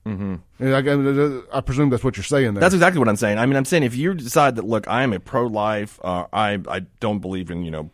Mm-hmm. 0.06 0.36
I, 1.52 1.58
I, 1.58 1.60
presume 1.60 1.90
that's 1.90 2.02
what 2.02 2.16
you're 2.16 2.24
saying 2.24 2.54
there. 2.54 2.60
That's 2.62 2.72
exactly 2.72 2.98
what 2.98 3.08
I'm 3.08 3.16
saying. 3.16 3.36
I 3.36 3.44
mean, 3.44 3.56
I'm 3.56 3.66
saying 3.66 3.82
if 3.82 3.94
you 3.94 4.14
decide 4.14 4.56
that, 4.56 4.64
look, 4.64 4.88
I 4.88 5.02
am 5.02 5.12
a 5.12 5.20
pro-life, 5.20 6.00
uh, 6.02 6.24
I 6.32 6.58
I 6.68 6.80
don't 7.00 7.18
believe 7.18 7.50
in 7.50 7.64
you 7.64 7.70
know 7.70 7.90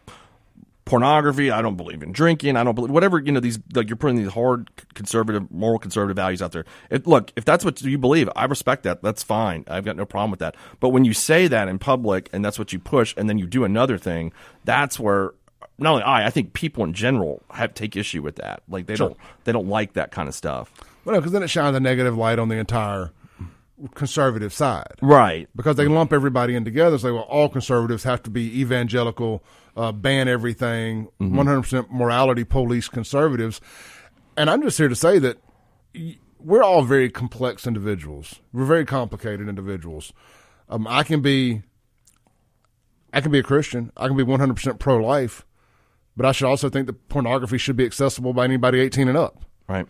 pornography. 0.87 1.51
I 1.51 1.61
don't 1.61 1.77
believe 1.77 2.03
in 2.03 2.13
drinking. 2.13 2.57
I 2.57 2.65
don't 2.65 2.75
believe 2.75 2.91
whatever 2.91 3.19
you 3.19 3.33
know. 3.33 3.41
These 3.41 3.59
like 3.75 3.89
you're 3.89 3.97
putting 3.97 4.17
these 4.17 4.33
hard 4.33 4.71
conservative, 4.95 5.51
moral 5.51 5.79
conservative 5.79 6.17
values 6.17 6.41
out 6.41 6.53
there. 6.53 6.65
If, 6.89 7.07
look, 7.07 7.31
if 7.37 7.45
that's 7.45 7.65
what 7.65 7.83
you 7.83 7.99
believe, 7.99 8.31
I 8.35 8.47
respect 8.47 8.85
that. 8.85 9.03
That's 9.03 9.23
fine. 9.23 9.65
I've 9.69 9.85
got 9.85 9.97
no 9.97 10.07
problem 10.07 10.31
with 10.31 10.41
that. 10.41 10.57
But 10.81 10.89
when 10.91 11.05
you 11.05 11.13
say 11.13 11.49
that 11.49 11.69
in 11.69 11.79
public 11.79 12.31
and 12.33 12.43
that's 12.43 12.59
what 12.59 12.73
you 12.73 12.79
push, 12.79 13.13
and 13.19 13.29
then 13.29 13.37
you 13.37 13.47
do 13.47 13.65
another 13.65 13.99
thing, 13.99 14.33
that's 14.65 14.99
where 14.99 15.35
not 15.79 15.91
only 15.91 16.05
I, 16.05 16.27
I 16.27 16.31
think 16.31 16.55
people 16.55 16.85
in 16.85 16.95
general 16.95 17.43
have 17.51 17.75
take 17.75 17.97
issue 17.97 18.23
with 18.23 18.37
that. 18.37 18.63
Like 18.69 18.87
they 18.87 18.97
sure. 18.97 19.09
don't 19.09 19.21
they 19.45 19.53
don't 19.53 19.69
like 19.69 19.93
that 19.93 20.13
kind 20.13 20.29
of 20.29 20.35
stuff. 20.35 20.73
Well, 21.05 21.17
because 21.17 21.33
then 21.33 21.43
it 21.43 21.49
shines 21.49 21.77
a 21.77 21.81
negative 21.81 22.17
light 22.17 22.39
on 22.39 22.49
the 22.49 22.57
entire 22.57 23.13
conservative 23.95 24.53
side, 24.53 24.95
right? 25.03 25.49
Because 25.55 25.77
they 25.77 25.87
lump 25.87 26.13
everybody 26.13 26.55
in 26.55 26.65
together. 26.65 26.95
And 26.95 27.01
say, 27.01 27.11
well, 27.11 27.23
all 27.23 27.49
conservatives 27.49 28.05
have 28.05 28.23
to 28.25 28.31
be 28.31 28.61
evangelical 28.61 29.43
uh, 29.77 29.93
ban 29.93 30.29
everything, 30.29 31.09
mm-hmm. 31.21 31.39
100% 31.39 31.91
morality 31.91 32.45
police 32.45 32.89
conservatives. 32.89 33.61
And 34.37 34.49
I'm 34.49 34.63
just 34.63 34.79
here 34.79 34.89
to 34.89 34.97
say 34.97 35.19
that 35.19 35.39
we're 36.41 36.63
all 36.63 36.83
very 36.83 37.11
complex 37.11 37.67
individuals. 37.67 38.41
We're 38.53 38.65
very 38.65 38.85
complicated 38.85 39.49
individuals. 39.49 40.13
Um, 40.69 40.87
I 40.87 41.03
can 41.03 41.21
be, 41.21 41.63
I 43.13 43.21
can 43.21 43.31
be 43.31 43.39
a 43.39 43.43
Christian. 43.43 43.93
I 43.97 44.09
can 44.09 44.17
be 44.17 44.25
100% 44.25 44.79
pro 44.79 44.97
life, 44.97 45.45
but 46.17 46.27
I 46.27 46.33
should 46.33 46.47
also 46.47 46.69
think 46.69 46.87
that 46.87 47.09
pornography 47.09 47.59
should 47.59 47.77
be 47.77 47.85
accessible 47.85 48.33
by 48.33 48.45
anybody 48.45 48.81
18 48.81 49.09
and 49.09 49.19
up. 49.19 49.45
Right. 49.69 49.87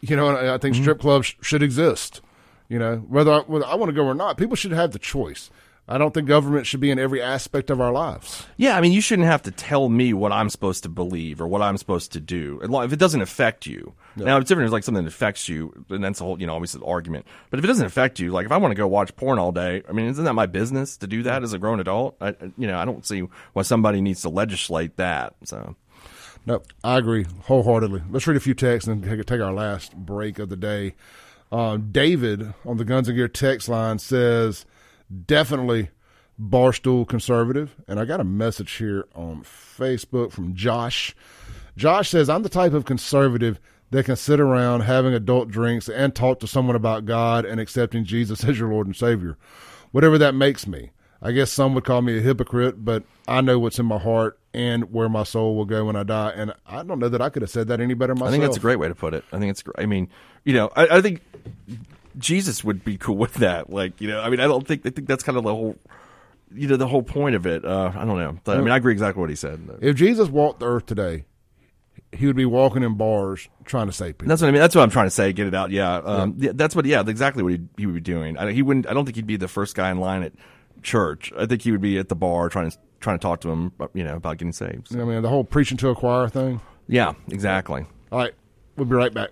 You 0.00 0.16
know, 0.16 0.54
I 0.54 0.58
think 0.58 0.74
mm-hmm. 0.74 0.82
strip 0.82 1.00
clubs 1.00 1.34
should 1.40 1.62
exist. 1.62 2.20
You 2.68 2.78
know, 2.78 2.96
whether 2.96 3.32
I, 3.32 3.38
whether 3.40 3.66
I 3.66 3.74
want 3.74 3.90
to 3.90 3.94
go 3.94 4.06
or 4.06 4.14
not, 4.14 4.38
people 4.38 4.56
should 4.56 4.72
have 4.72 4.92
the 4.92 4.98
choice. 4.98 5.50
I 5.86 5.98
don't 5.98 6.14
think 6.14 6.28
government 6.28 6.66
should 6.66 6.80
be 6.80 6.90
in 6.90 6.98
every 6.98 7.20
aspect 7.20 7.68
of 7.68 7.78
our 7.78 7.92
lives. 7.92 8.46
Yeah, 8.56 8.74
I 8.74 8.80
mean, 8.80 8.92
you 8.92 9.02
shouldn't 9.02 9.28
have 9.28 9.42
to 9.42 9.50
tell 9.50 9.90
me 9.90 10.14
what 10.14 10.32
I'm 10.32 10.48
supposed 10.48 10.82
to 10.84 10.88
believe 10.88 11.42
or 11.42 11.46
what 11.46 11.60
I'm 11.60 11.76
supposed 11.76 12.12
to 12.12 12.20
do 12.20 12.58
if 12.62 12.92
it 12.92 12.98
doesn't 12.98 13.20
affect 13.20 13.66
you. 13.66 13.92
Yeah. 14.16 14.24
Now, 14.24 14.38
it's 14.38 14.48
different. 14.48 14.68
It's 14.68 14.72
like 14.72 14.84
something 14.84 15.04
that 15.04 15.10
affects 15.10 15.46
you, 15.46 15.84
and 15.90 16.02
that's 16.02 16.22
a 16.22 16.24
whole, 16.24 16.40
you 16.40 16.46
know, 16.46 16.54
obviously 16.54 16.80
the 16.80 16.86
argument. 16.86 17.26
But 17.50 17.58
if 17.58 17.64
it 17.64 17.68
doesn't 17.68 17.84
affect 17.84 18.18
you, 18.18 18.32
like 18.32 18.46
if 18.46 18.52
I 18.52 18.56
want 18.56 18.72
to 18.72 18.76
go 18.76 18.88
watch 18.88 19.14
porn 19.14 19.38
all 19.38 19.52
day, 19.52 19.82
I 19.86 19.92
mean, 19.92 20.06
isn't 20.06 20.24
that 20.24 20.32
my 20.32 20.46
business 20.46 20.96
to 20.98 21.06
do 21.06 21.22
that 21.24 21.42
as 21.42 21.52
a 21.52 21.58
grown 21.58 21.80
adult? 21.80 22.16
I, 22.18 22.34
you 22.56 22.66
know, 22.66 22.78
I 22.78 22.86
don't 22.86 23.04
see 23.04 23.20
why 23.52 23.60
somebody 23.60 24.00
needs 24.00 24.22
to 24.22 24.30
legislate 24.30 24.96
that. 24.96 25.34
So. 25.44 25.76
No, 26.46 26.62
I 26.82 26.96
agree 26.96 27.26
wholeheartedly. 27.42 28.04
Let's 28.10 28.26
read 28.26 28.38
a 28.38 28.40
few 28.40 28.54
texts 28.54 28.88
and 28.88 29.04
take, 29.04 29.22
take 29.26 29.40
our 29.42 29.52
last 29.52 29.94
break 29.94 30.38
of 30.38 30.48
the 30.48 30.56
day. 30.56 30.94
Uh, 31.54 31.76
David 31.76 32.52
on 32.66 32.78
the 32.78 32.84
Guns 32.84 33.06
and 33.06 33.16
Gear 33.16 33.28
text 33.28 33.68
line 33.68 34.00
says 34.00 34.66
definitely 35.24 35.88
Barstool 36.36 37.06
Conservative. 37.06 37.76
And 37.86 38.00
I 38.00 38.06
got 38.06 38.18
a 38.18 38.24
message 38.24 38.72
here 38.72 39.06
on 39.14 39.44
Facebook 39.44 40.32
from 40.32 40.56
Josh. 40.56 41.14
Josh 41.76 42.08
says, 42.08 42.28
I'm 42.28 42.42
the 42.42 42.48
type 42.48 42.72
of 42.72 42.86
conservative 42.86 43.60
that 43.92 44.04
can 44.04 44.16
sit 44.16 44.40
around 44.40 44.80
having 44.80 45.14
adult 45.14 45.48
drinks 45.48 45.88
and 45.88 46.12
talk 46.12 46.40
to 46.40 46.48
someone 46.48 46.74
about 46.74 47.06
God 47.06 47.44
and 47.44 47.60
accepting 47.60 48.04
Jesus 48.04 48.42
as 48.42 48.58
your 48.58 48.70
Lord 48.70 48.88
and 48.88 48.96
Savior, 48.96 49.38
whatever 49.92 50.18
that 50.18 50.34
makes 50.34 50.66
me. 50.66 50.90
I 51.22 51.30
guess 51.30 51.52
some 51.52 51.72
would 51.76 51.84
call 51.84 52.02
me 52.02 52.18
a 52.18 52.20
hypocrite, 52.20 52.84
but 52.84 53.04
I 53.28 53.42
know 53.42 53.60
what's 53.60 53.78
in 53.78 53.86
my 53.86 53.98
heart 53.98 54.40
and 54.54 54.92
where 54.92 55.08
my 55.08 55.24
soul 55.24 55.56
will 55.56 55.64
go 55.64 55.84
when 55.84 55.96
I 55.96 56.04
die. 56.04 56.32
And 56.34 56.54
I 56.66 56.82
don't 56.84 57.00
know 57.00 57.08
that 57.08 57.20
I 57.20 57.28
could 57.28 57.42
have 57.42 57.50
said 57.50 57.68
that 57.68 57.80
any 57.80 57.94
better 57.94 58.14
myself. 58.14 58.28
I 58.28 58.30
think 58.30 58.44
that's 58.44 58.56
a 58.56 58.60
great 58.60 58.78
way 58.78 58.88
to 58.88 58.94
put 58.94 59.12
it. 59.12 59.24
I 59.32 59.38
think 59.38 59.50
it's. 59.50 59.62
gr- 59.62 59.72
I 59.76 59.86
mean, 59.86 60.08
you 60.44 60.54
know, 60.54 60.70
I, 60.76 60.98
I 60.98 61.00
think 61.02 61.20
Jesus 62.16 62.62
would 62.62 62.84
be 62.84 62.96
cool 62.96 63.16
with 63.24 63.34
that. 63.34 63.68
Like, 63.68 64.00
you 64.00 64.08
know, 64.08 64.20
I 64.20 64.30
mean, 64.30 64.40
I 64.40 64.44
don't 64.44 64.66
think 64.66 64.86
I 64.86 64.90
think 64.90 65.08
that's 65.08 65.24
kind 65.24 65.36
of 65.36 65.44
the 65.44 65.54
whole, 65.54 65.76
you 66.54 66.68
know, 66.68 66.76
the 66.76 66.86
whole 66.86 67.02
point 67.02 67.34
of 67.34 67.46
it. 67.46 67.64
Uh, 67.64 67.92
I 67.94 68.04
don't 68.04 68.18
know. 68.18 68.38
But, 68.44 68.56
I 68.56 68.60
mean, 68.60 68.70
I 68.70 68.76
agree 68.76 68.92
exactly 68.92 69.20
what 69.20 69.30
he 69.30 69.36
said. 69.36 69.78
If 69.82 69.96
Jesus 69.96 70.28
walked 70.28 70.60
the 70.60 70.66
earth 70.66 70.86
today, 70.86 71.24
he 72.12 72.26
would 72.26 72.36
be 72.36 72.46
walking 72.46 72.84
in 72.84 72.94
bars 72.94 73.48
trying 73.64 73.86
to 73.86 73.92
save 73.92 74.18
people. 74.18 74.28
That's 74.28 74.40
what 74.40 74.48
I 74.48 74.52
mean. 74.52 74.60
That's 74.60 74.76
what 74.76 74.82
I'm 74.82 74.90
trying 74.90 75.06
to 75.06 75.10
say. 75.10 75.32
Get 75.32 75.48
it 75.48 75.54
out. 75.54 75.72
Yeah. 75.72 75.96
Um, 75.96 76.36
yeah. 76.38 76.52
That's 76.54 76.76
what. 76.76 76.84
Yeah. 76.86 77.00
Exactly 77.00 77.42
what 77.42 77.52
he, 77.54 77.60
he 77.76 77.86
would 77.86 77.96
be 77.96 78.00
doing. 78.00 78.38
I, 78.38 78.52
he 78.52 78.62
wouldn't. 78.62 78.86
I 78.88 78.94
don't 78.94 79.04
think 79.04 79.16
he'd 79.16 79.26
be 79.26 79.36
the 79.36 79.48
first 79.48 79.74
guy 79.74 79.90
in 79.90 79.98
line 79.98 80.22
at 80.22 80.32
church. 80.84 81.32
I 81.36 81.46
think 81.46 81.62
he 81.62 81.72
would 81.72 81.80
be 81.80 81.98
at 81.98 82.08
the 82.08 82.14
bar 82.14 82.48
trying 82.48 82.70
to 82.70 82.78
trying 83.04 83.18
to 83.18 83.22
talk 83.22 83.40
to 83.42 83.50
him. 83.50 83.72
You 83.92 84.02
know, 84.02 84.16
about 84.16 84.38
getting 84.38 84.52
saved. 84.52 84.88
So, 84.88 85.00
I 85.00 85.04
mean, 85.04 85.22
the 85.22 85.28
whole 85.28 85.44
preaching 85.44 85.76
to 85.78 85.90
a 85.90 85.94
choir 85.94 86.28
thing. 86.28 86.60
yeah. 86.88 87.12
Exactly. 87.30 87.86
All 88.10 88.18
right, 88.18 88.32
we'll 88.76 88.86
be 88.86 88.96
right 88.96 89.12
back. 89.12 89.30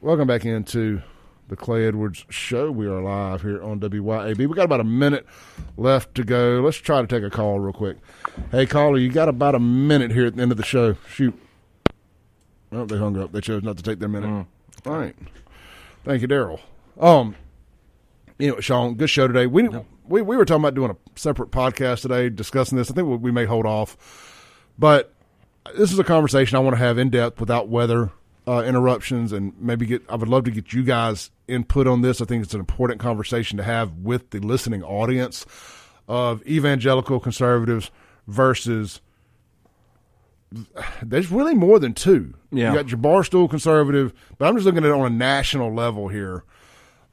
Welcome 0.00 0.26
back 0.26 0.44
into 0.44 1.00
the 1.48 1.54
Clay 1.54 1.86
Edwards 1.86 2.24
Show. 2.28 2.72
We 2.72 2.86
are 2.86 3.00
live 3.00 3.42
here 3.42 3.62
on 3.62 3.78
WYAB. 3.78 4.36
We 4.38 4.46
got 4.54 4.64
about 4.64 4.80
a 4.80 4.84
minute 4.84 5.26
left 5.76 6.14
to 6.16 6.24
go. 6.24 6.60
Let's 6.64 6.78
try 6.78 7.00
to 7.00 7.06
take 7.06 7.22
a 7.22 7.30
call 7.30 7.60
real 7.60 7.72
quick. 7.72 7.98
Hey, 8.50 8.66
caller, 8.66 8.98
you 8.98 9.10
got 9.10 9.28
about 9.28 9.54
a 9.54 9.60
minute 9.60 10.10
here 10.10 10.26
at 10.26 10.34
the 10.34 10.42
end 10.42 10.50
of 10.50 10.56
the 10.56 10.64
show. 10.64 10.96
Shoot. 11.08 11.38
Oh, 12.72 12.86
they 12.86 12.96
hung 12.96 13.18
up. 13.18 13.32
They 13.32 13.40
chose 13.40 13.62
not 13.62 13.76
to 13.76 13.82
take 13.82 13.98
their 13.98 14.08
minute. 14.08 14.46
All 14.86 14.92
right. 14.92 15.14
Thank 16.04 16.22
you, 16.22 16.28
Daryl. 16.28 16.60
Um, 16.98 17.36
you 18.38 18.48
know, 18.48 18.60
Shaun, 18.60 18.94
good 18.94 19.10
show 19.10 19.26
today. 19.28 19.46
We 19.46 19.68
we 20.08 20.22
we 20.22 20.36
were 20.36 20.44
talking 20.44 20.62
about 20.62 20.74
doing 20.74 20.90
a 20.90 20.96
separate 21.18 21.50
podcast 21.50 22.02
today, 22.02 22.28
discussing 22.28 22.76
this. 22.78 22.90
I 22.90 22.94
think 22.94 23.08
we, 23.08 23.16
we 23.16 23.30
may 23.30 23.44
hold 23.44 23.66
off, 23.66 24.40
but 24.78 25.12
this 25.76 25.92
is 25.92 25.98
a 25.98 26.04
conversation 26.04 26.56
I 26.56 26.60
want 26.60 26.74
to 26.74 26.82
have 26.82 26.98
in 26.98 27.10
depth 27.10 27.38
without 27.38 27.68
weather 27.68 28.10
uh, 28.48 28.64
interruptions, 28.66 29.32
and 29.32 29.52
maybe 29.60 29.86
get. 29.86 30.02
I 30.08 30.16
would 30.16 30.28
love 30.28 30.44
to 30.44 30.50
get 30.50 30.72
you 30.72 30.82
guys 30.82 31.30
input 31.46 31.86
on 31.86 32.00
this. 32.00 32.20
I 32.20 32.24
think 32.24 32.42
it's 32.42 32.54
an 32.54 32.60
important 32.60 33.00
conversation 33.00 33.58
to 33.58 33.62
have 33.62 33.92
with 33.98 34.30
the 34.30 34.40
listening 34.40 34.82
audience 34.82 35.46
of 36.08 36.44
evangelical 36.46 37.20
conservatives 37.20 37.90
versus. 38.26 39.00
There's 41.02 41.30
really 41.30 41.54
more 41.54 41.78
than 41.78 41.94
two. 41.94 42.34
Yeah. 42.50 42.70
You 42.70 42.76
got 42.78 42.90
your 42.90 42.98
barstool 42.98 43.48
conservative, 43.48 44.12
but 44.38 44.46
I'm 44.48 44.54
just 44.54 44.66
looking 44.66 44.84
at 44.84 44.90
it 44.90 44.92
on 44.92 45.06
a 45.06 45.14
national 45.14 45.72
level 45.74 46.08
here. 46.08 46.44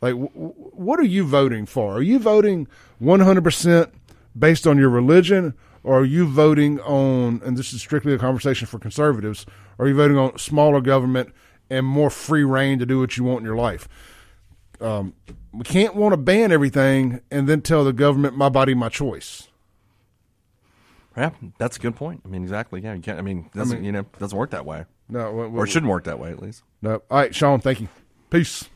Like, 0.01 0.13
w- 0.13 0.29
what 0.55 0.99
are 0.99 1.03
you 1.05 1.25
voting 1.25 1.65
for? 1.65 1.95
Are 1.95 2.01
you 2.01 2.19
voting 2.19 2.67
100% 3.01 3.91
based 4.37 4.65
on 4.67 4.77
your 4.77 4.89
religion, 4.89 5.53
or 5.83 5.99
are 5.99 6.05
you 6.05 6.25
voting 6.27 6.79
on, 6.81 7.41
and 7.43 7.57
this 7.57 7.73
is 7.73 7.81
strictly 7.81 8.13
a 8.13 8.17
conversation 8.17 8.67
for 8.67 8.79
conservatives, 8.79 9.45
are 9.77 9.87
you 9.87 9.95
voting 9.95 10.17
on 10.17 10.37
smaller 10.37 10.81
government 10.81 11.33
and 11.69 11.85
more 11.85 12.09
free 12.09 12.43
reign 12.43 12.79
to 12.79 12.85
do 12.85 12.99
what 12.99 13.17
you 13.17 13.23
want 13.23 13.39
in 13.39 13.45
your 13.45 13.55
life? 13.55 13.87
Um, 14.79 15.13
we 15.51 15.63
can't 15.63 15.95
want 15.95 16.13
to 16.13 16.17
ban 16.17 16.51
everything 16.53 17.19
and 17.31 17.49
then 17.49 17.61
tell 17.61 17.83
the 17.83 17.91
government, 17.91 18.37
my 18.37 18.47
body, 18.47 18.73
my 18.73 18.87
choice. 18.87 19.48
Yeah, 21.19 21.31
that's 21.57 21.75
a 21.75 21.79
good 21.81 21.97
point. 21.97 22.21
I 22.23 22.29
mean, 22.29 22.43
exactly. 22.43 22.79
Yeah, 22.81 22.93
you 22.93 23.01
can't. 23.01 23.19
I 23.19 23.21
mean, 23.21 23.49
it 23.53 23.57
doesn't 23.57 23.77
mean- 23.79 23.83
you 23.85 23.91
know 23.91 24.05
doesn't 24.19 24.37
work 24.37 24.51
that 24.51 24.65
way, 24.65 24.85
No, 25.09 25.31
we- 25.33 25.47
we- 25.47 25.59
or 25.59 25.63
it 25.65 25.67
shouldn't 25.69 25.89
work 25.91 26.05
that 26.05 26.17
way 26.17 26.31
at 26.31 26.39
least. 26.41 26.63
no. 26.81 27.01
All 27.11 27.17
right, 27.17 27.35
Shaun, 27.35 27.59
thank 27.59 27.81
you. 27.81 27.89
Peace. 28.29 28.69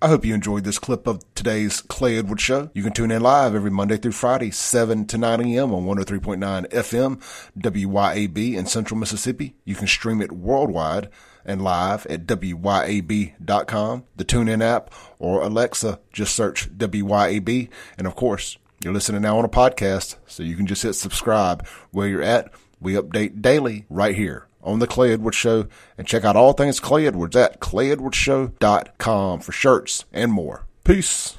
I 0.00 0.08
hope 0.08 0.24
you 0.24 0.34
enjoyed 0.34 0.64
this 0.64 0.80
clip 0.80 1.06
of 1.06 1.22
today's 1.36 1.80
Clay 1.80 2.18
Edwards 2.18 2.42
Show. 2.42 2.70
You 2.74 2.82
can 2.82 2.92
tune 2.92 3.12
in 3.12 3.22
live 3.22 3.54
every 3.54 3.70
Monday 3.70 3.96
through 3.96 4.12
Friday, 4.12 4.50
7 4.50 5.06
to 5.06 5.16
9 5.16 5.40
a.m. 5.42 5.72
on 5.72 5.84
103.9 5.84 6.66
FM, 6.72 7.20
WYAB 7.56 8.56
in 8.56 8.66
Central 8.66 8.98
Mississippi. 8.98 9.54
You 9.64 9.76
can 9.76 9.86
stream 9.86 10.20
it 10.20 10.32
worldwide 10.32 11.08
and 11.44 11.62
live 11.62 12.06
at 12.06 12.26
WYAB.com, 12.26 14.04
the 14.16 14.24
TuneIn 14.24 14.62
app, 14.62 14.92
or 15.18 15.42
Alexa. 15.42 16.00
Just 16.12 16.34
search 16.34 16.70
WYAB. 16.76 17.68
And 17.98 18.06
of 18.06 18.16
course, 18.16 18.58
you're 18.82 18.92
listening 18.92 19.22
now 19.22 19.38
on 19.38 19.44
a 19.44 19.48
podcast, 19.48 20.16
so 20.26 20.42
you 20.42 20.56
can 20.56 20.66
just 20.66 20.82
hit 20.82 20.94
subscribe 20.94 21.66
where 21.90 22.08
you're 22.08 22.22
at. 22.22 22.52
We 22.80 22.94
update 22.94 23.40
daily 23.40 23.86
right 23.88 24.14
here 24.14 24.48
on 24.62 24.78
the 24.78 24.86
Clay 24.86 25.12
Edwards 25.12 25.36
Show 25.36 25.66
and 25.96 26.06
check 26.06 26.24
out 26.24 26.36
all 26.36 26.52
things 26.52 26.80
Clay 26.80 27.06
Edwards 27.06 27.36
at 27.36 27.60
clayedwardsshow.com 27.60 29.40
for 29.40 29.52
shirts 29.52 30.04
and 30.12 30.32
more. 30.32 30.66
Peace. 30.84 31.38